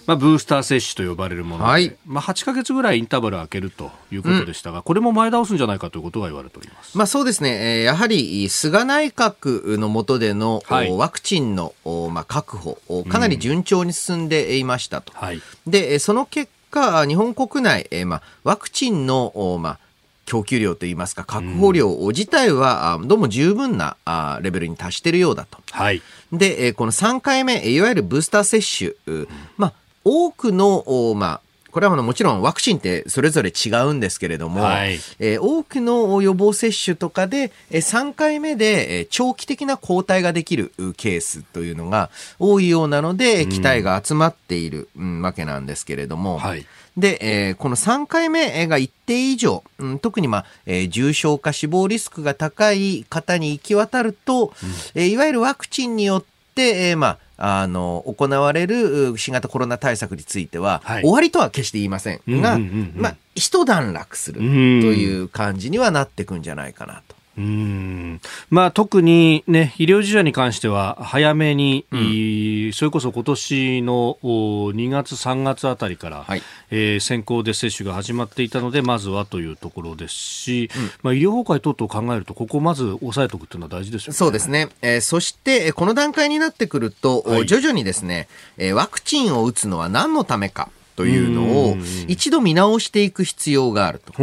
[0.05, 11.73] まあ、ブースター接種と呼ばれるもので、はい、まあ、8か月ぐらいインターバル空けるということでしたが、うん、これも前倒すんじゃないかということが言われております、まあ、そうですね、やはり菅内閣の下での、はい、ワクチンの、
[12.11, 15.13] まあ、確保、かなり順調に進んでいましたと。
[15.13, 19.79] うんはい、でその結果、日本国内、まあ、ワクチンの、まあ、
[20.25, 23.95] 供給量といいますか、確保量自体は、どうも十分な
[24.41, 25.59] レベルに達しているようだと。
[25.71, 31.41] はい、で、この3回目、いわゆるブースター接種、まあ、多くの、まあ、
[31.73, 46.63] これはもちろんワクチンってそれぞれ違うんですけれども、はい、えー、多くの予防接種とかで、えー、3回目で、えー、長期的な抗体ができるケースというのが多いようなので、期待が集まっている、うん、わけなんですけれども、はい、
[46.95, 54.51] で、えー、この3回目が一定以上、うん、特に、まあえー、重症化死亡リスクが高い方に行き渡ると、うん、
[54.93, 62.57] えー、いわゆるワクチンによって、えー、まああの行われる新型コロナ対策については、はい、終わりとは決して言いませんが、
[62.95, 67.15] まあ、一段落するという感じにはなっていくんじゃないかなと。
[67.37, 68.21] うん。
[68.49, 84.17] まあ、特に、ね、医療従事者に関しては早めに、うん、それこそ今年の2月、3月あたりから、はい、えー、先行で接種が始まっていたのでまずはというところですし、うん、まあ、医療崩壊等々考えるとここをまず押さえておくというのは大事ですよね。
[84.17, 90.69] そうですね、えー、そしてこの段階になってくると、はい、徐々にですね、えー、ワクチンを打つのは何のためか。
[90.95, 91.75] というのを
[92.07, 94.13] 一度見直していく必要があると。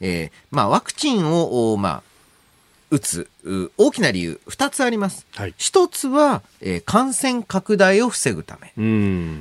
[0.00, 2.02] えーまあ、ワクチンを、まあ、
[2.90, 3.28] 打つ
[3.76, 8.72] 大きな理由2つあります、はい、1つは、えー、感染拡大を防ぐため。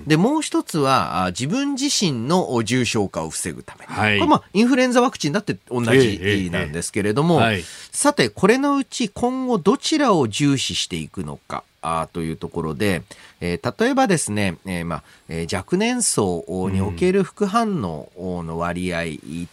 [0.07, 11.63] でもう1つは自分自身の重症化を防ぐため、はい、これまあインフルエンザワクチンだって同じなんですけれども、はい、さてこれのうち今後どちらを重視していくのか。
[11.74, 11.74] あ
[12.11, 13.03] というところで、
[13.41, 18.09] えー、例えばですね、えーまあえー、若年層における副反応
[18.43, 19.03] の割合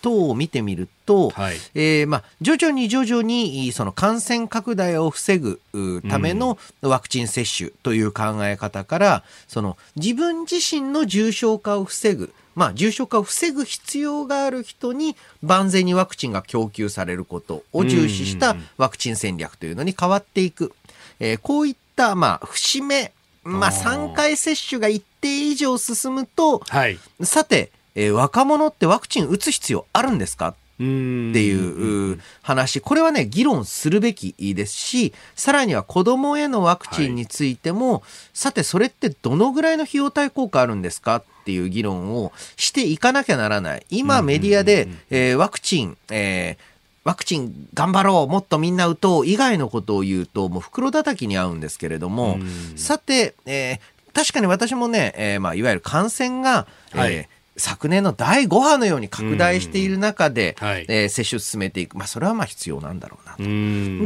[0.00, 5.60] 等を見てみると、うんはい、えー、まあ、徐々に徐々にその感染拡大を防ぐ
[6.08, 20.72] ためのワクチン接種という考え方から、その自分自身の重症化を防ぐまあ、重症化を防ぐ必要がある人に万全にワクチンが供給されることを重視したワクチン戦略というのに変わっていく。
[21.20, 23.12] えー、こういった、まあ、節目、
[23.44, 30.48] まあ、3回接種が一定以上進むと、はい、さて、えー、若者ってワクチン打つ必要あるんですか？
[30.48, 38.02] っていう話、これはね、議論するべきですし、さらには子供へのワクチンについても、はい、
[38.34, 41.16] さてそれってどのぐらいの費用対効果あるんですか？
[41.16, 43.86] っていう議論をしていかなきゃならない。
[43.90, 46.71] 今メディアで、えー、ワクチン、えー
[47.04, 52.38] ワクチン頑張ろうもっとみんな打とう以外のことを言うともう袋叩きに合うんですけれども
[52.76, 63.42] さて、えー、確かに私もね、えーまあ、いわゆる感染が、はい、えー昨年の第5波のように拡大している中で、はい、えー、接種を進めていく、まあ、それはまあ必要なんだろうなと。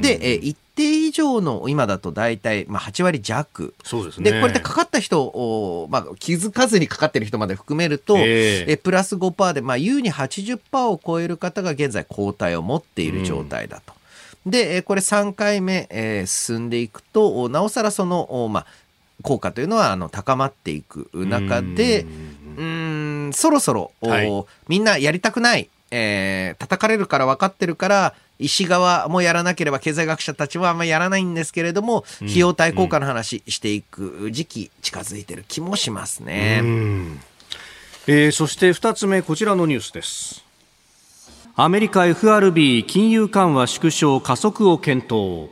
[0.00, 3.74] で、えー、一定以上の今だと大体、まあ、8割弱。
[3.84, 13.94] そうです、ね、でこれでかかった人を、まあ、気づかずにかかってる人まで含めると、えー、えプラス5%で、まあ、優に80%を超える方が現在抗体を持っている状態だと。
[14.44, 18.66] で、これ3回目、えー、進んでいくと、なおさらその、まあ、
[19.22, 22.46] 効果というのはあの高まっていく中で、うん
[23.32, 36.62] そろそろ、はい、みんなやりたくない、えー、叩かれるから分かってるから医師側もやらなければ経済学者たちはあんまりやらないんですけれども、うん、費用対効果の話していく時期近づいてる気もしますね。
[38.06, 40.44] えー、そして2つ目こちらのニュースです。
[41.56, 45.48] アメリカ FRB 金融緩和縮小加速を検討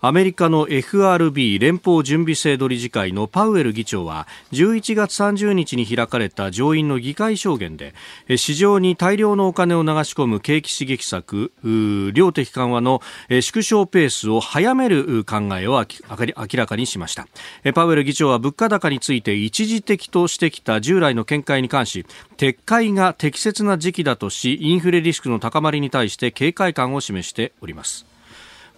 [0.00, 7.94] アメリカの FRB 連邦準備制度理事会のパウエル議長は11月30日に開かれた上院の議会証言で
[8.36, 11.52] 市場に大量のお金を流し込む景気刺激策
[12.14, 17.26] 量的緩和の縮小ペースを早める考えを明らかにしました。
[17.74, 22.06] パウエル議長は物価高について一時的としてきた従来の見解に関し
[22.36, 28.07] 撤回が適切な時期だとしインフレリスクの高まりに対して警戒感を示しております。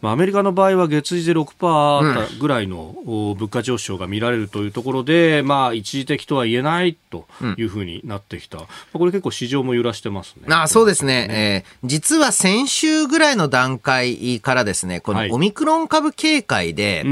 [0.01, 10.43] まあ、アメリカの場合は月次で6%ぐらいの物価上昇が見られるというところで、うん、まあ、一時的とは言えないというふうになってきた、うん、これ結構市場も揺らしてますね。
[10.49, 11.65] あそうですね、ね。
[11.83, 17.05] えー、実は先週ぐらいの段階からですね、このオミクロン株警戒で、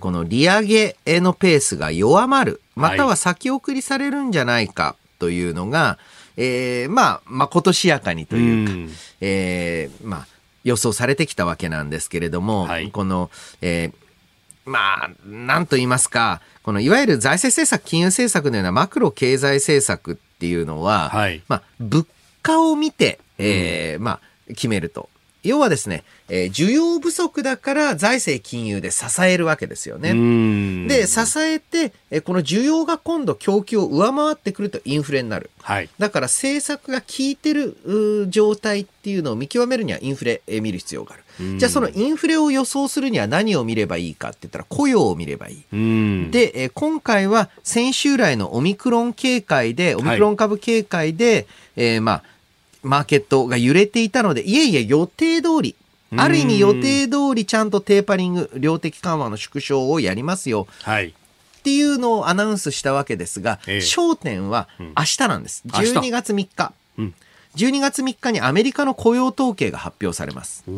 [0.00, 5.98] この利上げのペースが弱まる、または先送りされるんじゃないかというのが、は
[6.36, 10.26] い、えー、まあ、まことしやかにというか、うん、えー、まあ、
[10.64, 22.06] 予想されてきたわけなんですけれども、はい、この、えー、まあ、なんと言いますか、このいわゆる財政政策、金融政策のようなマクロ経済政策っていうのは、はい、まあ、物
[22.42, 25.08] 価を見て、えー、うん、まあ、決めると。
[25.44, 30.88] 要はですね、えー、需要不足だから財政金融で支えるわけですよね。
[30.88, 35.50] で、支えて、えー、この需要が今度供給を上回ってくるとインフレになる。
[35.62, 37.76] はい、だから政策が効いてる
[38.30, 41.24] 状態っていうのを見極めるにはインフレ、えー、見る必要がある。
[41.58, 45.56] じゃあそのインフレを予想するには何を見ればいいかって言ったら雇用を見ればいい。
[45.72, 52.22] で、えー、今回は先週来のオミクロン警戒で、オミクロン株警戒で、はい、えー、まあ、
[52.84, 55.74] マーケットが揺れていたので、いえいえ予定通り、
[56.16, 60.66] ある意味予定通りちゃんとテーパリング、量的緩和の縮小をやりますよ。
[60.82, 61.08] はい。
[61.08, 61.12] っ
[61.64, 65.62] ていうのをアナウンスしたわけですが、ええ、焦点は明日なんです。
[65.64, 66.72] うん、12月3日。
[66.98, 67.14] うん
[67.56, 70.64] 12月3日にアメリカの雇用統計が発表されます。
[70.66, 70.72] で、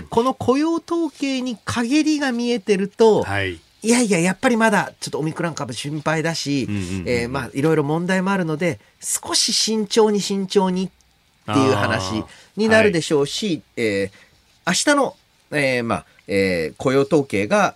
[0.00, 6.66] この雇用統計に陰りが見えてると、はい、いやいや、やっぱりまだちょっとオミクロン株心配だし、
[7.06, 10.90] えまあいろいろ問題もあるので、少し慎重に慎重にっ
[11.54, 12.24] ていう話
[12.56, 14.10] になるでしょうし、はい、えー、
[14.66, 15.16] 明日の、
[15.50, 17.74] えー、まあ、えー、雇用統計が、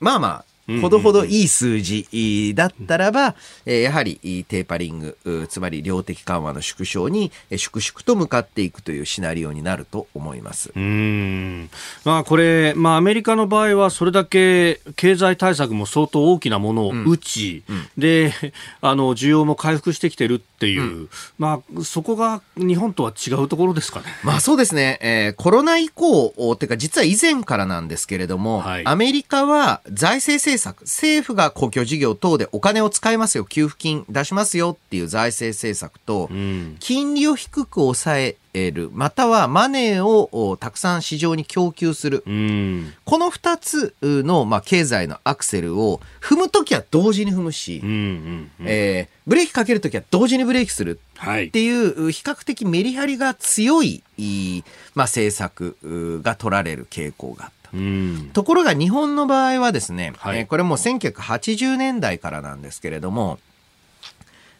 [0.00, 0.44] まあまあ、
[0.80, 10.72] ほどほどいい数字だったらば、えやはりテーパリング、つまり量的緩和の縮小に粛々と向かっていくというシナリオになると思います。
[10.74, 11.70] うん。
[12.04, 18.32] まあこれ、まあアメリカの場合はそれだけ経済対策も相当大きなものを打ち、うんうん、で、
[18.80, 21.08] あの、需要も回復してきてるっていう、うん、
[21.38, 24.06] まあそこが日本とは違うところですかね。
[24.24, 24.98] まあそうですね。
[25.00, 42.22] えー、コロナ以降、てか実は以前からなんですけれども、はい、アメリカは財政政策、政府が公共事業等でお金を使いますよ、給付金出しますよっていう財政政策と、うん、金利を低く抑える、またはマネーをたくさん市場に供給する。
[42.26, 47.82] うん、この二つの、まあ、経済のアクセルを踏むときは同時に踏むし、
[48.60, 51.00] えー、ブレーキかけるときは同時にブレーキする。
[51.18, 54.02] っていう、比較的メリハリが強い、
[54.94, 55.76] まあ、政策
[56.22, 58.32] が取られる傾向があった。
[58.32, 58.44] と。
[58.44, 63.38] ころが日本の場合はですね、はい、えー、これも1980年代からなんですけれども、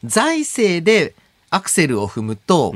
[0.04, 1.14] 財政で
[1.50, 2.72] アクセルを踏むと、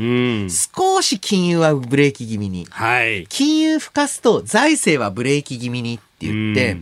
[0.48, 6.76] 少し金融はブレーキ気味に、はい、金融吹かすと財政はブレーキ気味にって言って、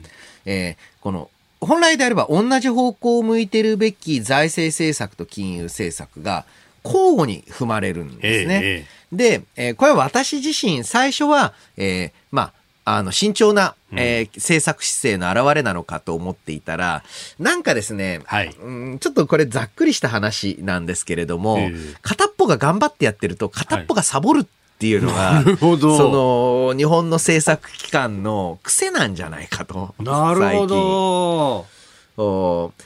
[0.44, 1.30] えー、この
[1.60, 6.44] 本来であれば同じ方向を向いてるべき財政政策と金融政策が
[6.84, 8.60] 交互に踏まれるんですね。
[8.62, 12.52] ええ、で、えー、これは私自身最初は、えー、まあ、
[12.96, 17.02] あの、慎重な、えー、政策姿勢の表れなのかと思っていたら、
[17.38, 21.58] なんかですね、はい、うん、ちょっとこれざっくりした話なんですけれども、
[22.02, 24.46] 片っぽが頑張ってやってると、片っぽがサボるっ
[24.78, 29.94] ていうのが、はい、 その、日本の政策機関の癖なんじゃないかと。
[29.98, 31.66] なるほど。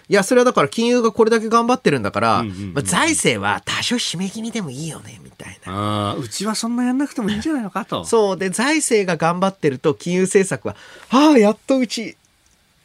[0.08, 6.10] いや、それはだから金融がこれだけ頑張ってるんだから、うんうんうん、まあ、財政は多少締め切りでもいいよね、みたいな。
[6.10, 8.04] あうちはそんなやんなくてもいいんじゃないのかと。
[8.04, 8.36] そう。
[8.36, 10.76] で、財政が頑張ってると、金融政策は、
[11.10, 12.16] ああ、やっとうち、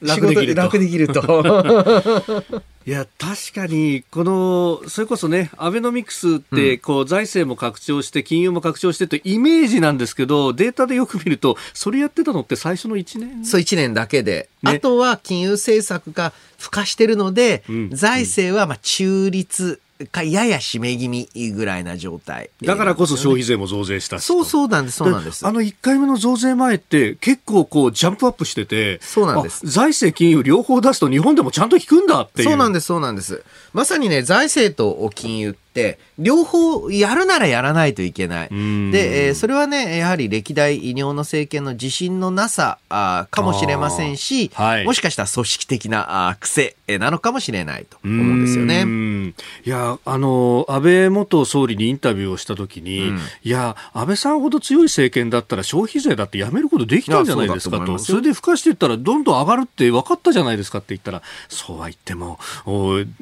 [0.01, 0.61] 楽できると。
[0.61, 2.43] 楽できると。
[2.85, 13.45] いや、確かに、この、それこそね、アベノミクスって、こう、財政も拡張して、金融も拡張してとイメージなんですけど、データでよく見ると、それやってたのって最初の1年？
[13.45, 14.47] そう、1年だけで。
[14.63, 19.81] ね、あとは金融政策が付加してるので、うん、財政はまあ中立
[20.11, 25.45] かやや締め気味ぐらいな状態、だからこそ消費税も増税したしそうそうなんですそうなんです。
[25.47, 29.65] あの1回目の増税前って結構こうジャンプアップしててそうなんです。
[29.65, 32.49] 財政金融両方出すと日本でもちゃんと効くんだっていう。
[32.49, 33.43] そうなんですそうなんです。
[33.73, 35.66] まさにね財政と金融って
[36.17, 38.49] 両方やるならやらないといけない。
[38.49, 49.33] で、えー、それはね、やはり歴代日本の政権の自信のなさあかもしれませんし、はい、もしかしたら組織的なあ癖なのかもしれないと思うんですよね。
[49.65, 57.97] いや、あの、安倍元総理にインタビューをしたときに、うん、いや、安倍さんほど強い政権だったら消費税だってやめることできたんじゃないですかと。
[57.97, 62.39] それで付加していったらどんどん上がるって分かったじゃないですかって言ったら、そうは言っても、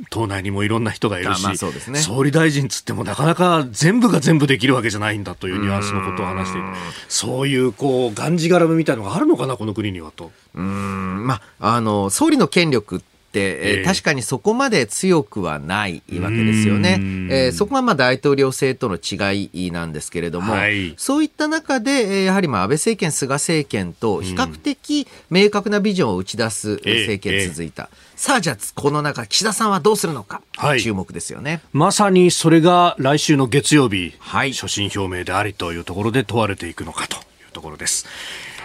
[0.10, 6.68] 党内にもいろんな人がいるし、まあね、総理大臣つってもなかなか全部が全部できるわけじゃないんだというニュアンスのことを話していて、
[7.08, 10.32] そういうこう、がんじがらめみたいなのがあるのかな、この国にはと。
[10.54, 17.00] うん、まあ、あの、総理の権力って、えー、確かにそこまで強くはないわけですよね。
[17.30, 27.84] えー、そこがまあ大統領制との違いなんですけれども、はい、そういった中で、やはりまあ安倍政権、菅政権と比較的明確なビジョンを打ち出す政権続いた。
[27.84, 31.62] えーえーさあじゃあこの中岸田さんはどうするのか、はい、注目ですよね。
[31.74, 38.06] まさにそれが来週の月曜日、はい、所信表明でありというところで問われていくのかというところです。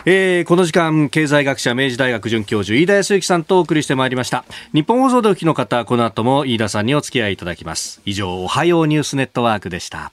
[0.07, 4.47] えー、この時間経済学者明治大学准教授飯田康之さんとお送りしてまいりました。
[4.73, 8.01] 日本放送でお聞きの方この後も飯田さんにお付き合いいただきます。
[8.07, 10.13] 以上おはようニュースネットワークでした。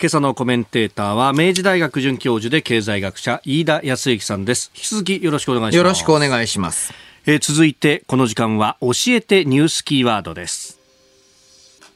[0.00, 4.70] 今朝のコメンテーターは明治大学准教授で経済学者飯田康之さんです。
[4.72, 5.76] 引き続きよろしくお願いします。
[5.78, 6.94] よろしくお願いします、
[7.26, 10.78] えー、続いてこの時間は教えてニュースキーワードです。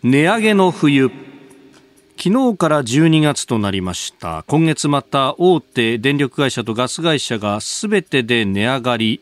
[0.03, 1.13] 値上げの冬
[2.25, 4.45] 昨日から12月となりました。
[4.47, 9.21] 今月また大手電力会社とガス会社がすべてで値上がり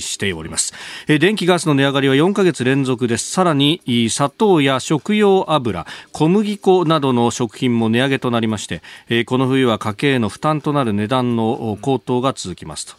[0.00, 0.72] しております。
[1.06, 3.30] 電気ガスの値上がりは4ヶ月連続です。
[3.30, 3.80] さらに
[4.10, 8.82] 砂糖や食用油小麦粉などの食品も値上げとなりまして
[9.26, 12.96] この冬は家計への負担となる値段の高騰が続きますと。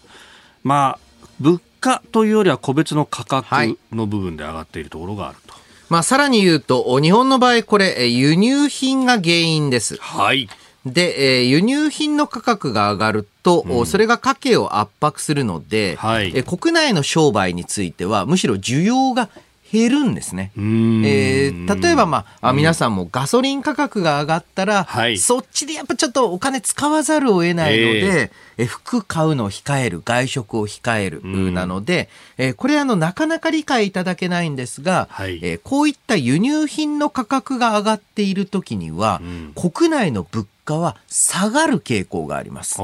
[0.63, 0.99] まあ
[1.41, 9.97] 物価というよりは個別の価格の部分で上がっているところがあると、はいまあ、さらに言うと、日本の場合、これ、輸入品が原因です。
[9.97, 10.49] はい。
[10.85, 19.29] で、えー、輸入品の価格が上がると、うん、それが家計を圧迫するので、はい、え国内の商売については、むしろ需要が
[19.71, 20.51] 減るんですね。
[20.55, 28.31] えー、例えば、まあ、皆さんもガソリン価格が上がったら、はい、そっちでやっぱちょっとお金使わざるを得ないので、えー、
[28.63, 39.21] 服買うのを控える、外食を控える、なので、えー、これあの、なかなか理解いただけないんですが、はい、えー、こういった輸入品の価格が上がっている時には、
[39.55, 42.79] 国内の物価は下がる傾向があります。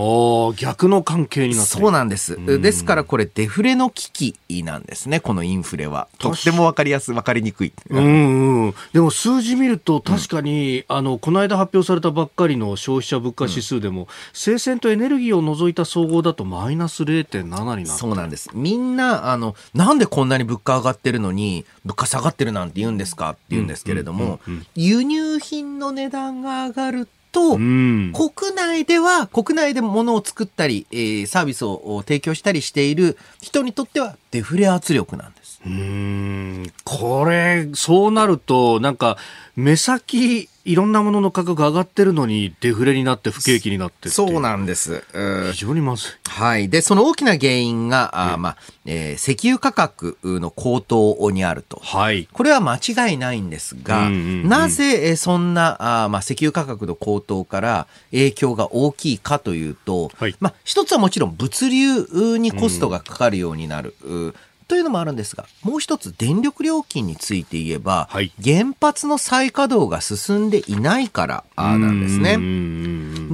[0.56, 2.38] 逆の関係になってそうなんです。
[2.62, 6.08] ですからこれデフレの危機なんですね、このインフレは。
[6.20, 7.74] とってもわかりやすい、わかりにくい。
[7.90, 8.74] うんうん。
[8.94, 18.50] でも数字見ると確かに、うん、あの、この間発表されたばっかりの消費者物価指数でも、うん、生鮮とエネルギーを除いた総合だとマイナス0.7になそうなんです。
[18.54, 24.40] みんな、あの、なんでこんなに物価上がってるのに、物価下がってるなんて言うんですかって言うんですけれども、
[24.76, 35.41] 輸入品の値段が上がると、と、国内では、国内で物を作ったり、えー、サービスを提供したりしている人にとってはデフレ圧力なんです。
[35.66, 39.18] うん、これ、そうなると、なんか、
[39.56, 45.04] 目先、いろんなものの価格が上がってるのにデフレになって不景気になってそうなんです。
[45.54, 46.12] 非常にまずい。
[46.30, 46.70] はい。
[46.70, 51.80] で、その大きな原因が、あまあ、えー、石油価格の高騰にあると。
[51.84, 52.28] はい。
[52.32, 63.96] これは間違いないんですが、うんうんうん、なぜそんな、あまあ、石油価格の高騰から影響が大きいかというと、はい、まあ、一つはもちろん物流にコストがかかるようになる。
[64.04, 64.36] うん
[64.72, 72.38] というのもあるんですが、もう一つ電力料金について言えば、はい、原発の再稼働が進んでいないからなんですね。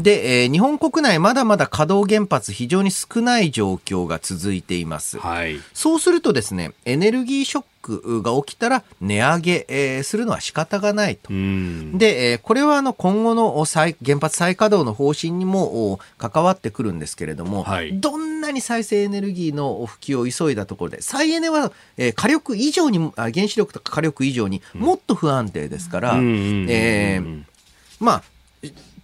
[0.02, 5.20] で、えー、日本国内まだまだ稼働原発非常に少ない状況が続いています。
[5.20, 7.68] はい、そうするとですね、エネルギーショック
[8.22, 11.30] が起きたら値上げ、えー、するのは仕方がないと。
[11.30, 27.22] で、えー、これはあの今後の再原発再稼働の方針にも関わってくるんですけれども、はい、どんなに再生エネルギーの普及を急いだところで、再エネは、えー、火力以上に、原子力とか火力以上にもっと不安定ですから、え
[28.00, 28.24] まあ、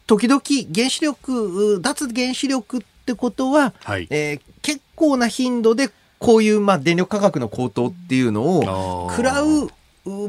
[0.08, 0.42] 時々
[0.74, 5.90] 原子力、脱原子力ってことは、はい、えー、結構な頻度で
[6.24, 9.70] こういうまあ電力価格の高騰っていうのを食らう、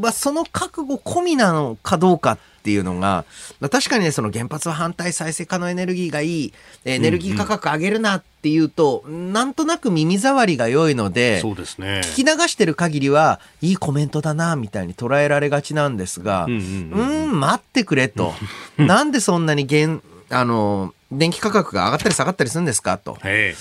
[0.00, 3.24] まあ、その覚悟込みなのかどうかっていうのが、
[3.60, 6.52] まあ、確かにね、その原発は反対再生可能エネルギーがいい、
[6.84, 12.00] エネルギー価格上げるなっていうと、うんうん、なんとなく耳障りが良いので、そうですね。
[12.02, 18.32] 聞き流してる限りは、いいコメントだな、みたいに捉えられがちなんですが、うん、うん、待ってくれと。
[18.78, 20.00] なんでそんなに原、
[20.30, 22.98] あの、電気価格が上がったり下がったりするんですか？
[22.98, 23.16] と。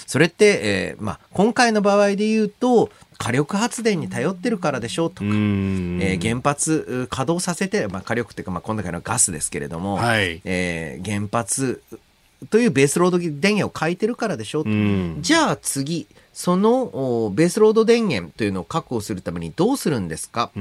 [0.07, 2.89] それって、えーまあ、今回の場合で言うと、
[3.19, 11.81] 火力発電に頼ってるからでしょうとか、えー、原発稼働させて、まあ、火力っていうか、まあ、今回のガスですけれども、はい、えー、原発
[12.49, 14.69] というベースロード電源を書いてるからでしょうと。
[15.21, 20.51] じゃあ次、そのベースロード電源というのを確保するためにどうするんですか？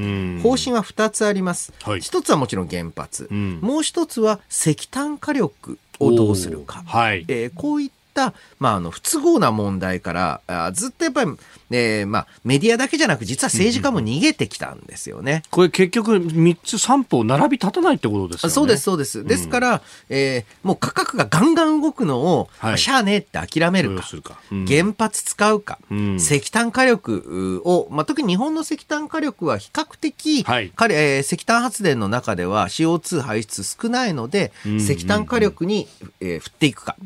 [0.43, 1.73] 方針は2つあります。
[1.83, 3.27] はい、1つはもちろん原発。
[3.33, 6.83] もう1つは石炭火力をどうするか。
[6.87, 11.33] はい、えー、こういった、まあ、あの不都合な問題からあずっとやっぱり、
[11.79, 15.43] えーまあ、メディアだけじゃなく実は政治家も逃げてきたんですよね。
[15.51, 18.55] これ結局3つ3歩並び立たないってことですよね。
[18.55, 19.25] そうですそうです。
[19.25, 35.89] ですから、えー、もう価格がガンガン動くのを、はい、しゃあねえって諦めるか、るかうん、原発使うか、うん、石炭火力を、まあ、特に日本の石炭火力は比較的、はい、えー、石炭発電の中では CO2 排出少ないので、うん、石炭火力に、
[36.21, 36.97] えー、振っていくか。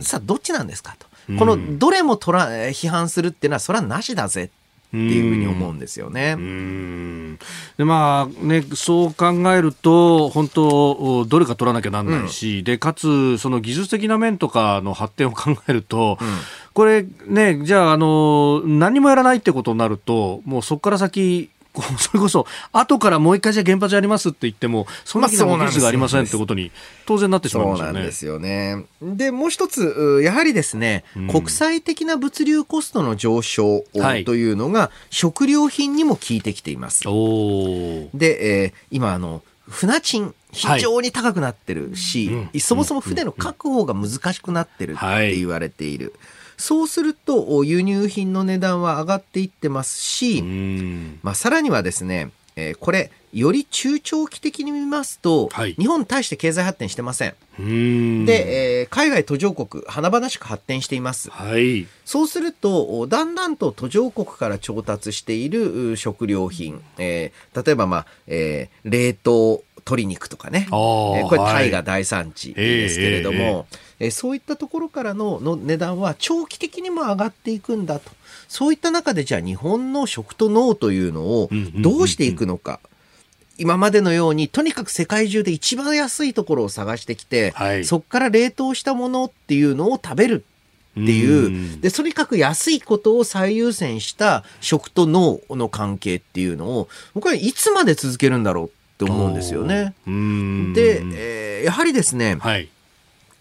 [0.00, 1.06] さあどっちなんですかと。
[1.36, 4.50] このどれもとら批判するっていうのはそれはなしだぜ。
[4.88, 6.34] っていうふうに思うんですよね。
[7.76, 16.28] でまあねそう考えると本当どれか取らなきゃなんないし、うん、でかつその技術的な面とかの発展を考えると、うん、
[16.72, 21.50] これねじゃああの何もやらないってことになるともうそこから先
[21.98, 26.70] それこそ後からもう一回じゃ原発やりますって言ってもその時の技術がありませんってことに
[27.06, 27.88] 当然なってしまうんですよね。
[27.88, 29.16] そうなんですよね。
[29.16, 33.84] でもう一つやはりですね、うん、国際的な物流コストの上昇
[34.24, 37.04] というのが、食料品にも効いてきています。
[37.04, 46.14] で、えー、今あの船賃非常に高くなってるし、はい、そもそも船の確保が難しくなってるって言われている。
[46.18, 50.42] はいそうすると輸入品の値段は上がっていってますし、
[51.22, 57.34] まあ、さらにはですね、えー、これより中長期的に見ますと、はい、日本対して経済発展してません。
[57.62, 61.30] んで、えー、海外途上国華々しく発展しています。
[61.30, 73.66] はい、そうするとだんだんと途上国から調達している食料品、えー、例えば、まあえー、冷凍鶏肉とかね、えー、これタイが大産地ですけれども、はい
[74.00, 78.10] えー、そういったところからのの値段は長期的にも上がっていくんだと。
[78.48, 82.80] そういった中でじゃあ日本の食と農というのをどうしていくのか。
[83.60, 90.44] 今までのようにとにかく世界中で一番安いところを探してきて、はい、そこから冷凍したものっていうのを食べる
[90.92, 98.68] っていう、で、とにかく安いことを最優先した食と脳の関係っていうのを、僕はいつまで続けるんだろうっ
[98.98, 99.94] て思うんですよね。
[100.74, 102.68] で、えー、やはりですね、はい、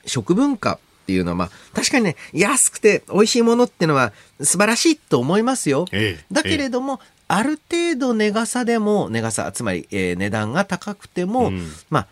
[0.06, 5.86] 食文化っていうのは、まあ、確かにね、安くて美味しいものっていうのは素晴らしいと思いますよ。
[5.92, 12.08] ええ、だけれども、え、ある程度値傘でも、値傘、つまり、えー、値段が高くても、うん、まあ、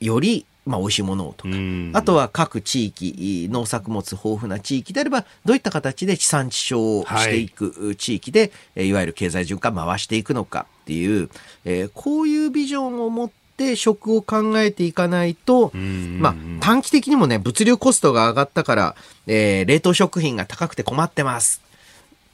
[0.00, 1.54] よりまあ、美味しいものをとか、
[1.92, 11.30] あとは各地域、農作物豊富な地域であれば、どういった形で地産地消をしていく地域で、はい、いわゆる経済循環回していくのかっていう、
[11.64, 18.96] えー、こういうビジョンを持って食を考えていかないと、まあ、短期的にもね、物流コストが上がったから、
[19.28, 21.62] えー、冷凍食品が高くて困ってます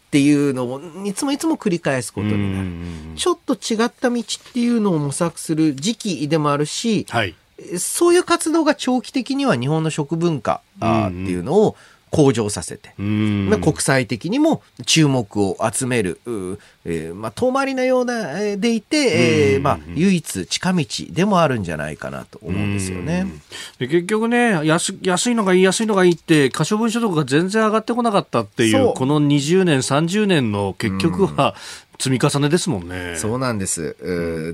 [0.06, 3.16] っていうのをいつもいつも繰り返すことになる。
[3.16, 7.34] ちょっと違った道っていうのを模索する時期でもあるし、はい
[7.78, 10.86] そういう活動が長期的には日本の食文化って
[11.30, 11.76] いうのを
[12.12, 16.20] 向上させて、まあ、国際的にも注目を集める、
[16.84, 23.26] えーまあ、遠回りなようなでいて、えーまあ、唯一近道でもあるんじゃないかなと思うんですよね。
[23.78, 31.54] で結局ね安、安いのがいい、安いのがいいって、可処分所得が全然上がってこなかったっていう、この20年、30年の結局は、
[31.98, 33.14] 積み重ねですもんね。
[33.16, 33.96] そうなんです。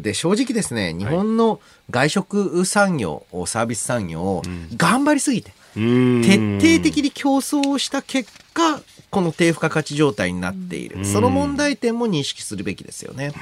[0.02, 4.42] で、正直ですね、日本の外食産業、サービス産業、
[4.76, 11.04] 頑張りすぎて、徹底的に競争をした結果、この低付加価値状態になっている。
[11.04, 13.32] その問題点も認識するべきですよね。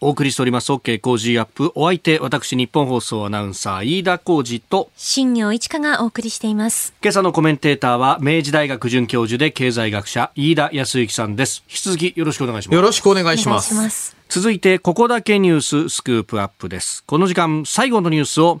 [0.00, 1.72] お送りしております OK 工事アップ。
[1.74, 6.94] お相手私日本放送アナウンサー飯田浩二と新業一華がお送りしています。
[7.02, 11.64] 今朝のコメンテーターは明治大学准教授で経済学者飯田康之さんです。
[11.68, 12.74] 引き続きよろしくお願いします。
[12.76, 17.02] よろしくお願いします続いてここだけニューススクープアップです。
[17.04, 18.60] この時間最後のニュースを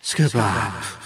[0.00, 1.02] スクープアップ。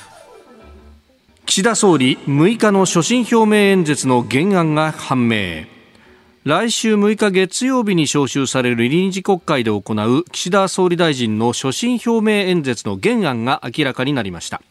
[1.45, 5.65] 岸田総理6日の所信表明演説の原案が判明。
[6.45, 14.63] 来週6日月曜日に召集される臨時国会で行う岸田総理大臣の所信表明演説の原案が明らかになりました。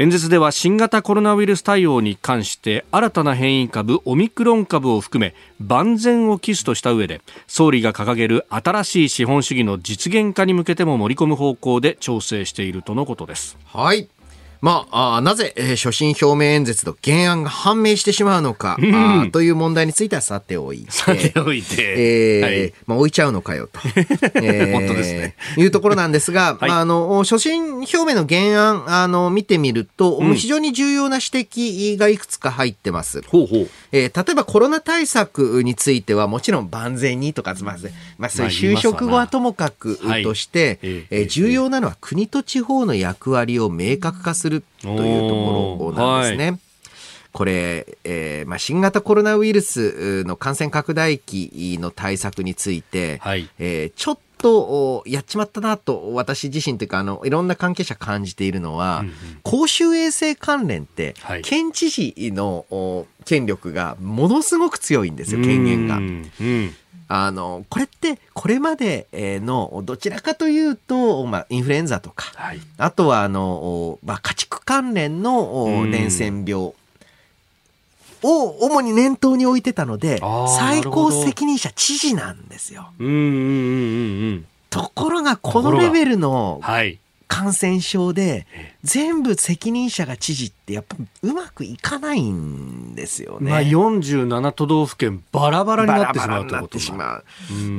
[0.00, 13.58] 演説では新型コロナウイルス対応に関して新たな変異株オミクロン株を含め万全を期すとした上で総理が掲げる新しい資本主義の実現化に向けても盛り込む方向で調整しているとのことです。
[13.66, 14.08] はい。
[14.60, 23.80] まあ、あなぜ、えー、所信表明演説の原案が判明してしまうのか、うん、あという問題についてはさておいて、さておいて、えー、はい、まあ、置いちゃうのかよと、
[24.42, 25.34] えー、本当ですね。
[25.56, 33.22] いうところなんですが、 はい、まあ、あの、所信表明の原案、あの、見てみると、うん、非常に重要な指摘がいくつか入ってます。
[33.26, 33.68] ほうほう。
[33.92, 37.76] えー、例えばコロナ対策についてはもちろん万全にとか、まあ、
[38.18, 46.58] まあ、そういう就職後はともかくとして、はい、えー、重要なのは国と地方の役割を明確化するというところなんですね。
[47.32, 65.96] これ、えーまあ、新型コロナウイルスの感染拡大期の対策について、はい、えー、ちょっとやっちまったなと私自身というかあのいろんな関係者感じているのは、うんうん、公衆衛生関連って、はい、県知事の権力がものすごく強いんですよ権限が。
[65.96, 66.30] うん
[67.08, 69.06] あの、これって、これまで
[69.42, 76.72] の、どちらかというと、まあ、インフルエンザとか、はい、あとは、あの、まあ、家畜関連の伝染病
[78.22, 80.20] を主に念頭に置いてたので、
[80.58, 82.90] 最高責任者知事なんですよ。
[84.70, 86.60] ところが、このレベルの
[87.26, 88.46] 感染症で、
[88.88, 93.50] 全部責任者が知事ってやっぱうまくいかないんですよね。
[93.50, 97.22] まあ、47都道府県バラバラになってしまうということな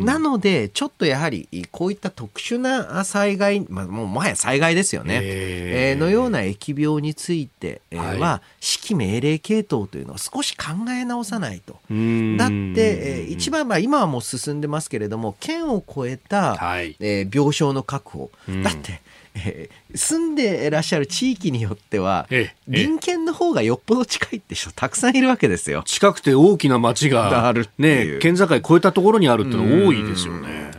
[0.05, 11.73] なのでちょっとやはりこういった特殊な災害、まあ、もうもはや災害ですよね、えー、のような疫病については、指揮命令系統というのは少し考え直さないと。
[11.73, 18.29] だって、えー、一番、まあ、今はもう進んでますけれども県を超えた、はい、えー、病床の確保、
[18.63, 19.01] だって
[19.35, 22.27] えー、住んでいらっしゃる地域によっては、
[22.65, 25.83] 隣県の方がよっぽど近いって人たくさんいるわけですよ。
[25.85, 30.71] 近くて大きな町があるね、県境越えたところにあるっての多いですよね。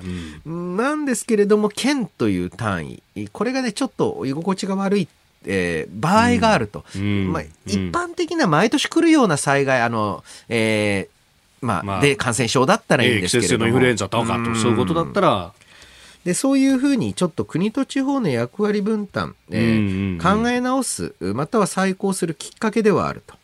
[0.47, 5.09] うん、なんですけれども、県という単位、これがね、ちょっと居心地が悪い
[5.47, 15.53] えー、場合があると、うん、まあ、一般的な毎年来るような災害、あの、えー、まあ、まあ、で感染症だったらいいんですけれども、えー、季節のインフルエンザとかと、そういうことだったら、
[16.25, 23.41] でそういうふうにちょっと国と地方の役割分担、えー、考え直すまたは再考するきっかけではあると。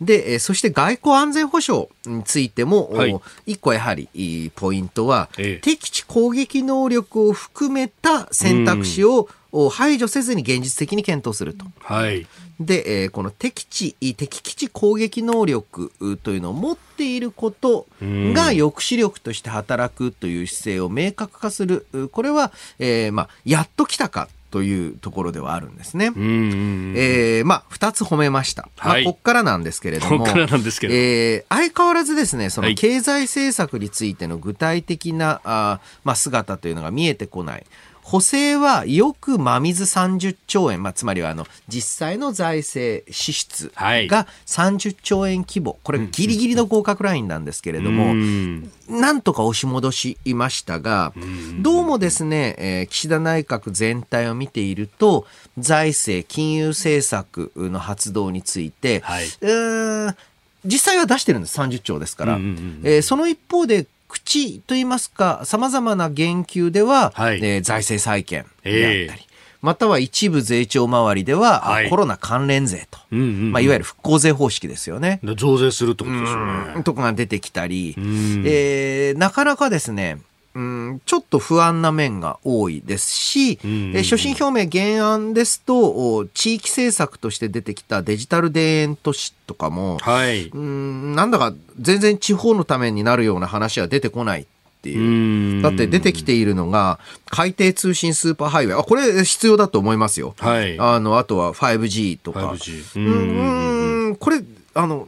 [0.00, 9.28] で、そして外交安全保障についても、はい、一個やはりポイントは、ええ、敵地攻撃能力を含めた選択肢を
[9.70, 11.64] 排除せずに現実的に検討すると。
[11.80, 12.26] はい、
[12.60, 15.92] で、えー、この敵地、敵基地攻撃能力
[16.22, 21.86] というのを持っていることが抑止力として働くという姿勢を明確化する。
[22.12, 26.06] これは、えー、まあ、やっと来たかというところではあるんですね。
[26.06, 28.68] えー、まあ、二つ褒めました。
[28.76, 30.18] はい、まあ、こっからなんですけれども。
[30.18, 30.94] こっからなんですけど。
[30.94, 37.64] えー、相変わらずですね、その経済政策についての具体的な、はい、あまあ、姿というのが見えてこない。
[38.10, 48.12] 補正はよく真水30兆円、まあ、つまりはあの実際の財政支出が30兆円規模、これギリギリの合格ラインなんですけれども、
[48.88, 51.12] なんとか押し戻しましたが、
[51.60, 55.24] どうもですね、えー、岸田内閣全体を見ていると、
[55.56, 59.26] 財政、金融政策の発動について、はい、
[60.64, 62.40] 実際は出してるんです、30兆ですから。
[62.82, 69.18] えその一方で、口といいますか、さまざまな言及では、はい、えー、財政再建であったり、えー、
[69.62, 75.20] または一部税調周りでは、はい、コロナ関連税と、うんうんうん、まあ、いわゆる復興税方式ですよね。
[75.36, 76.46] 増税するってことですよ
[76.76, 76.82] ね。
[76.82, 77.94] とかが出てきたり、
[78.44, 80.18] えー、なかなかですね、
[80.54, 94.46] うん、ちょっと不安な面が多いですし、うんうんうん、所信表明原案ですと、地域政策として出てきたデジタル田園都市とかも、はい、うんなんだか全然地方のためになるような話は出てこない。
[94.80, 95.62] っていう。
[95.62, 96.98] だって出てきているのが、
[97.28, 98.74] 海底通信スーパーハイウェイ。
[98.74, 100.34] あ、これ必要だと思いますよ。
[100.38, 100.78] はい。
[100.80, 102.52] あの、あとは 5G とか。
[102.52, 102.98] 5G。
[102.98, 104.42] うん、これ、
[104.72, 105.06] あの、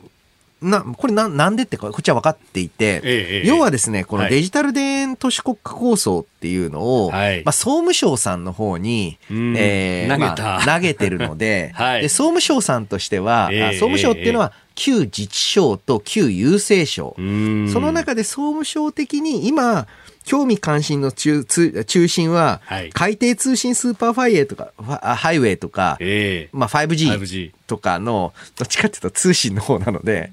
[0.63, 17.15] な、これな、なんでってこっちは分かっていて、ええ、要はですね、このデジタル田園都市国家構想っていうのを、はい、まあ、総務省さんの方に、えー、投げた、まあ、投げてるので はい、で、総務省さんとしては、え、総務省っていうのは、旧自治省と旧郵政省。
[17.17, 19.87] その中で総務省的に今、
[20.25, 30.33] 興味関心の中中心は、はい、海底通信スーパーハイウェーとか、ハイウェイとか、えー、まあ 5G, 5G とかの、どっちかっていうと通信の方なので、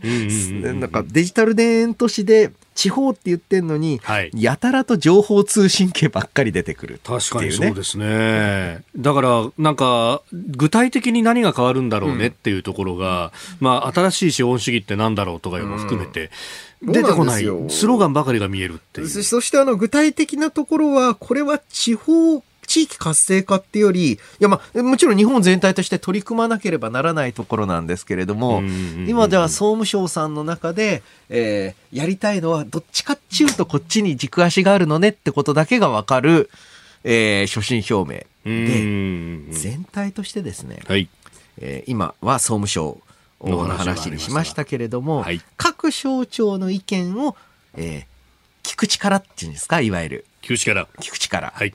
[0.54, 8.84] なんかデジタル田園都市で地方って言ってんのに、はい、やたらと情報通信系ばっかり出てくる、ね、確かにそうですね。
[8.96, 16.32] だから、なんか、具体的に何が変わるんだろうねっていうところが、うん、まあ、新しい資本主義ってなんだろうとかいうのも含めて、
[16.82, 17.44] 出てこない。
[17.44, 19.08] スローガンばかりが見えるっていう。
[19.08, 28.62] そしてあの具体的なところは、これは地方地域活性化っていうより、いやまあ、もちろん日本全体として取り組まなければならないところなんですけれども、
[29.08, 36.52] 今では総務省さんの中で、えー、やりたいのはどっちかっちゅうとこっちに軸足があるのねってことだけがわかる、
[37.04, 41.10] えー、所信表明で、全体としてですね、はい、
[41.58, 43.00] えー、今は総務省
[43.42, 47.36] の話にしましたけれども、はい、各省庁の意見を、
[47.76, 50.26] えー、聞く力っていうんですか、いわゆる。
[50.42, 50.88] 聞く力。
[51.00, 51.52] 聞く力。
[51.56, 51.74] はい。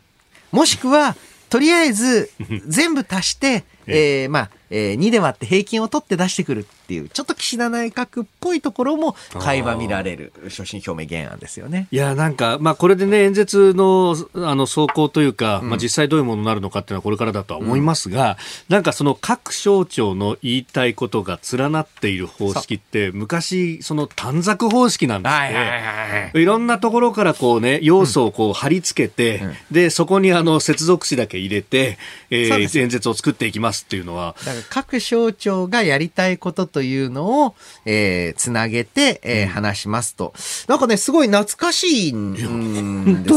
[0.52, 1.16] もしくは、
[1.48, 2.30] とりあえず、
[2.66, 11.88] 全部足して、えー、まあ、えー、2で割って平均を取って出してくるっていう、ちょっと岸田内閣っぽいところも垣間見られる所信表明原案ですよね。
[11.90, 18.36] いや、なんか、まあ、これでね、演説の、あの、走行というか、まあ、実際どういうものになるのかっていうのはこれからだとは思いますが、
[18.68, 26.32] うん、なんかその各省庁の言いたいことが連なっている方式って、昔、その短冊方式なんですね。
[26.34, 34.34] いろんなところからこうね、要素をこう貼り付けて、うん、で、そこにあの、接続詞だけ入れて、えー、演説を作っていきますっていうのは。
[34.68, 37.54] 各省庁がやりたいことというのを、
[37.86, 40.34] えー、つなげて、えー、話しますと。
[40.66, 42.40] なんかね、すごい懐かしいんで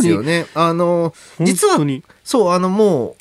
[0.02, 0.48] すよね。
[0.56, 1.78] あの、実は、
[2.24, 3.16] そう、あの、も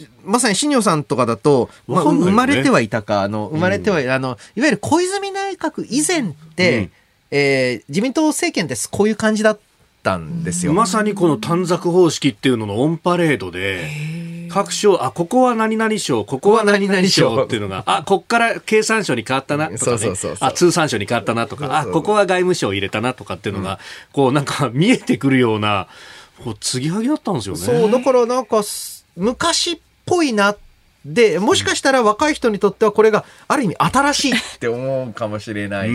[0.00, 6.90] う、まさに新庄さんとかだと、まあ、生まれてはいたか、あの、生まれては、うん、あの、いわゆる小泉内閣以前って、うん、
[7.32, 9.58] えー、自民党政権ってこういう感じだっ
[10.02, 10.72] たんですよ。
[10.72, 13.90] まさにこの短冊方式っていうののオンパレードで、
[14.48, 23.78] 各省、あ、ここは何々省、ここは何々省っていうのが、あ、こっから経産省に変わったなとか、ね、そうそうそうあ、通産省に変わったなとか、あ、ここは外務省入れたなとかっていうのが、うん、
[24.12, 25.88] こうなんか見えてくるような、
[26.42, 27.60] こう継ぎはぎだったんですよね。
[27.60, 28.62] そう、だからなんか、
[29.16, 30.56] 昔っぽいな
[31.08, 35.94] で、もしかしたら若い人にとってはこれがある意味新しいって思うかもしれない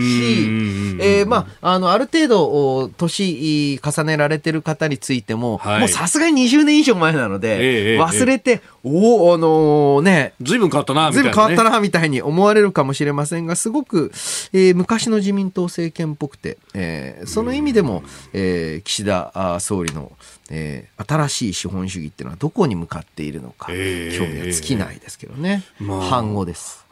[1.00, 11.34] えー、まあ、あの、ある程度、年重ねられてる方についても、はい、もうさすがに20年以上前なので、えー、忘れて、えー、おお、あのー、ね、ずいぶん変わったな、みたいな、ね。
[11.34, 14.12] ずいぶん変わったな、みたいに思われるかもしれませんが、すごく、
[14.52, 18.02] えー、昔の自民党政権っぽくて、えー、その意味でも、
[18.34, 20.12] えー、岸田総理の、
[20.50, 26.84] えー、新しい資本主義っていうのはどこに向かっているのか、えー、興味は尽きないですけどね、まあ、反語です。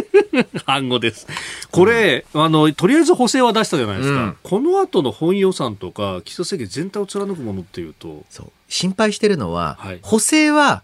[0.66, 1.26] 反語です。
[1.70, 4.22] これ、うん、あの、とりあえず補正は出したじゃないですか。
[4.22, 8.24] うん、この後の本予算とか、基礎政権全体を貫くものっていうと。
[8.28, 8.52] そう。
[8.68, 10.82] 心配してるのは、はい、補正は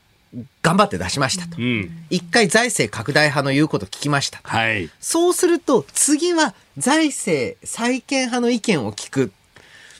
[0.62, 1.56] 頑張って出しましたと。
[1.60, 4.40] 一、うん、回財政拡大派の言うこと聞きました。
[4.44, 4.88] はい。
[5.00, 9.32] そうすると、次は財政再建派の意見を聞く。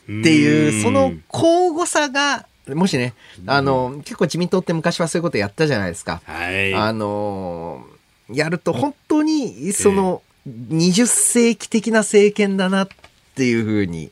[0.05, 3.15] っていう、その交互さが、もしね、
[3.47, 6.21] あの、結構自民党って昔はそういうことやったじゃないですか。
[6.25, 6.75] はい。
[6.75, 7.85] あの、
[8.29, 12.89] やると本当に、その、20世紀的な政権だなっ
[13.41, 14.11] っていうふうに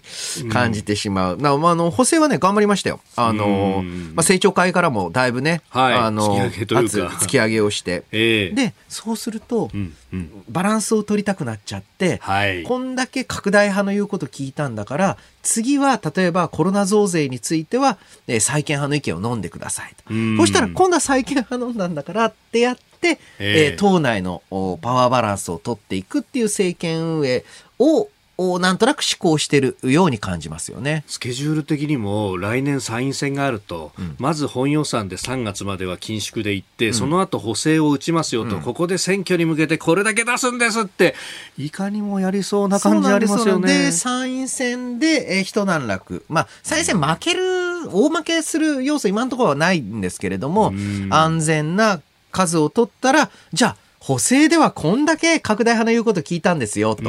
[0.51, 1.37] 感じてしまう。
[1.37, 3.01] うん、なまあ、あの、補正はね、頑張りましたよ。
[3.15, 17.99] あの、まあ、政調会からもだいぶね、はい、あの、突き上げをして、えー、で、そうすると、うんうん、バランスを取りたくなっちゃって、はい、こんだけ拡大派の言うこと聞いたんだから、次は、例えばコロナ増税については、
[18.29, 20.05] えー、債権派の意見を飲んでくださいと。
[20.39, 24.43] そしたら、今度は債権派飲んだんだからってやって、えー、党内の
[24.81, 27.45] パワーバランスを取っていくっていう政権運営
[27.79, 28.09] を
[28.39, 31.03] をなんとなく思考しているように感じますよね。
[31.09, 41.17] スケジュール的にも来年参院選があると、うん、まず本予算で3月までは緊縮でいって、うん、その後補正を打ちますよと、うん、ここで選挙に向けてこれだけ出すんですって
[41.59, 43.87] いかにもやりそうな感じありますよね。
[43.87, 47.43] で参院選で、えー、一段落、まあ、参院選負ける、
[47.91, 50.73] 大負けする要素今のところはないんですけれども、
[51.11, 57.07] 安全な数を取ったらじゃあ補正ではこんだけ拡大派の言うこと聞いたんですよと、え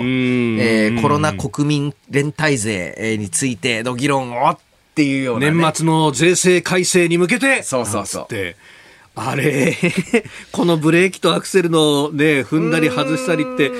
[0.89, 4.57] ー、コロナ国民連帯税についての議論をっ
[4.95, 7.63] ていうような、ね、年末の税制改正に向けて。
[7.63, 8.55] そうそうそう。
[9.15, 9.75] あれ
[10.53, 13.71] このブレーキとアクセルのね踏んだり外したりって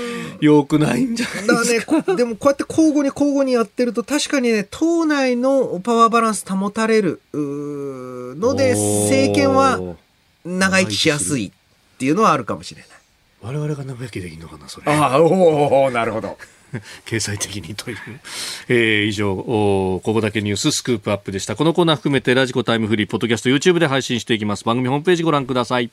[0.41, 1.31] よくないんじゃな
[1.63, 2.01] いですか？
[2.01, 9.79] だね でもこうやって交互に交互にやってると確かにね党内のパワーバランス保たれるので政権は
[10.43, 11.51] 長生きしやすいっ
[11.97, 12.89] ていうのはあるかもしれない。
[13.41, 14.91] 我々が長生きできるのかなそれ。
[14.91, 16.37] ああおおなるほど。
[17.05, 17.97] 経済的にという、
[18.67, 21.55] えー、以上ここだけニューススクープアップでした。
[21.55, 24.65] このコーナー含めてラジコタイムフリーポッドキャスト YouTube で配信していきます。
[24.65, 25.89] 番組ホームページご覧ください。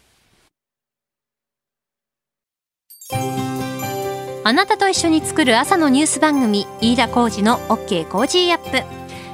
[4.44, 9.05] あなたと一緒に作る朝のニュース番組飯田浩二の OK コージーアップ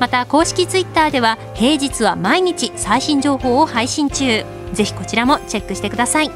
[0.00, 4.44] また公式ツイッターでは平日は毎日最新情報を配信中。
[4.72, 6.30] ぜひこちらもチェックしてください。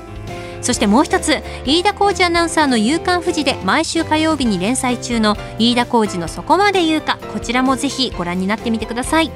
[0.60, 9.30] そしてもう一つ飯田浩二アナウンサーの「夕刊富士」で毎週火曜日に連載中の飯田浩二の「そこまで言うか」こちらもぜひご覧になってみてください。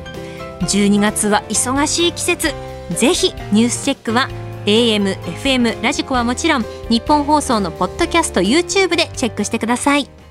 [0.62, 2.52] 12月は忙しい季節。
[2.96, 4.28] ぜひニュースチェックは
[4.66, 10.21] AM、FM、ラジコはもちろん日本放送のポッドキャスト YouTube でチェックしてください。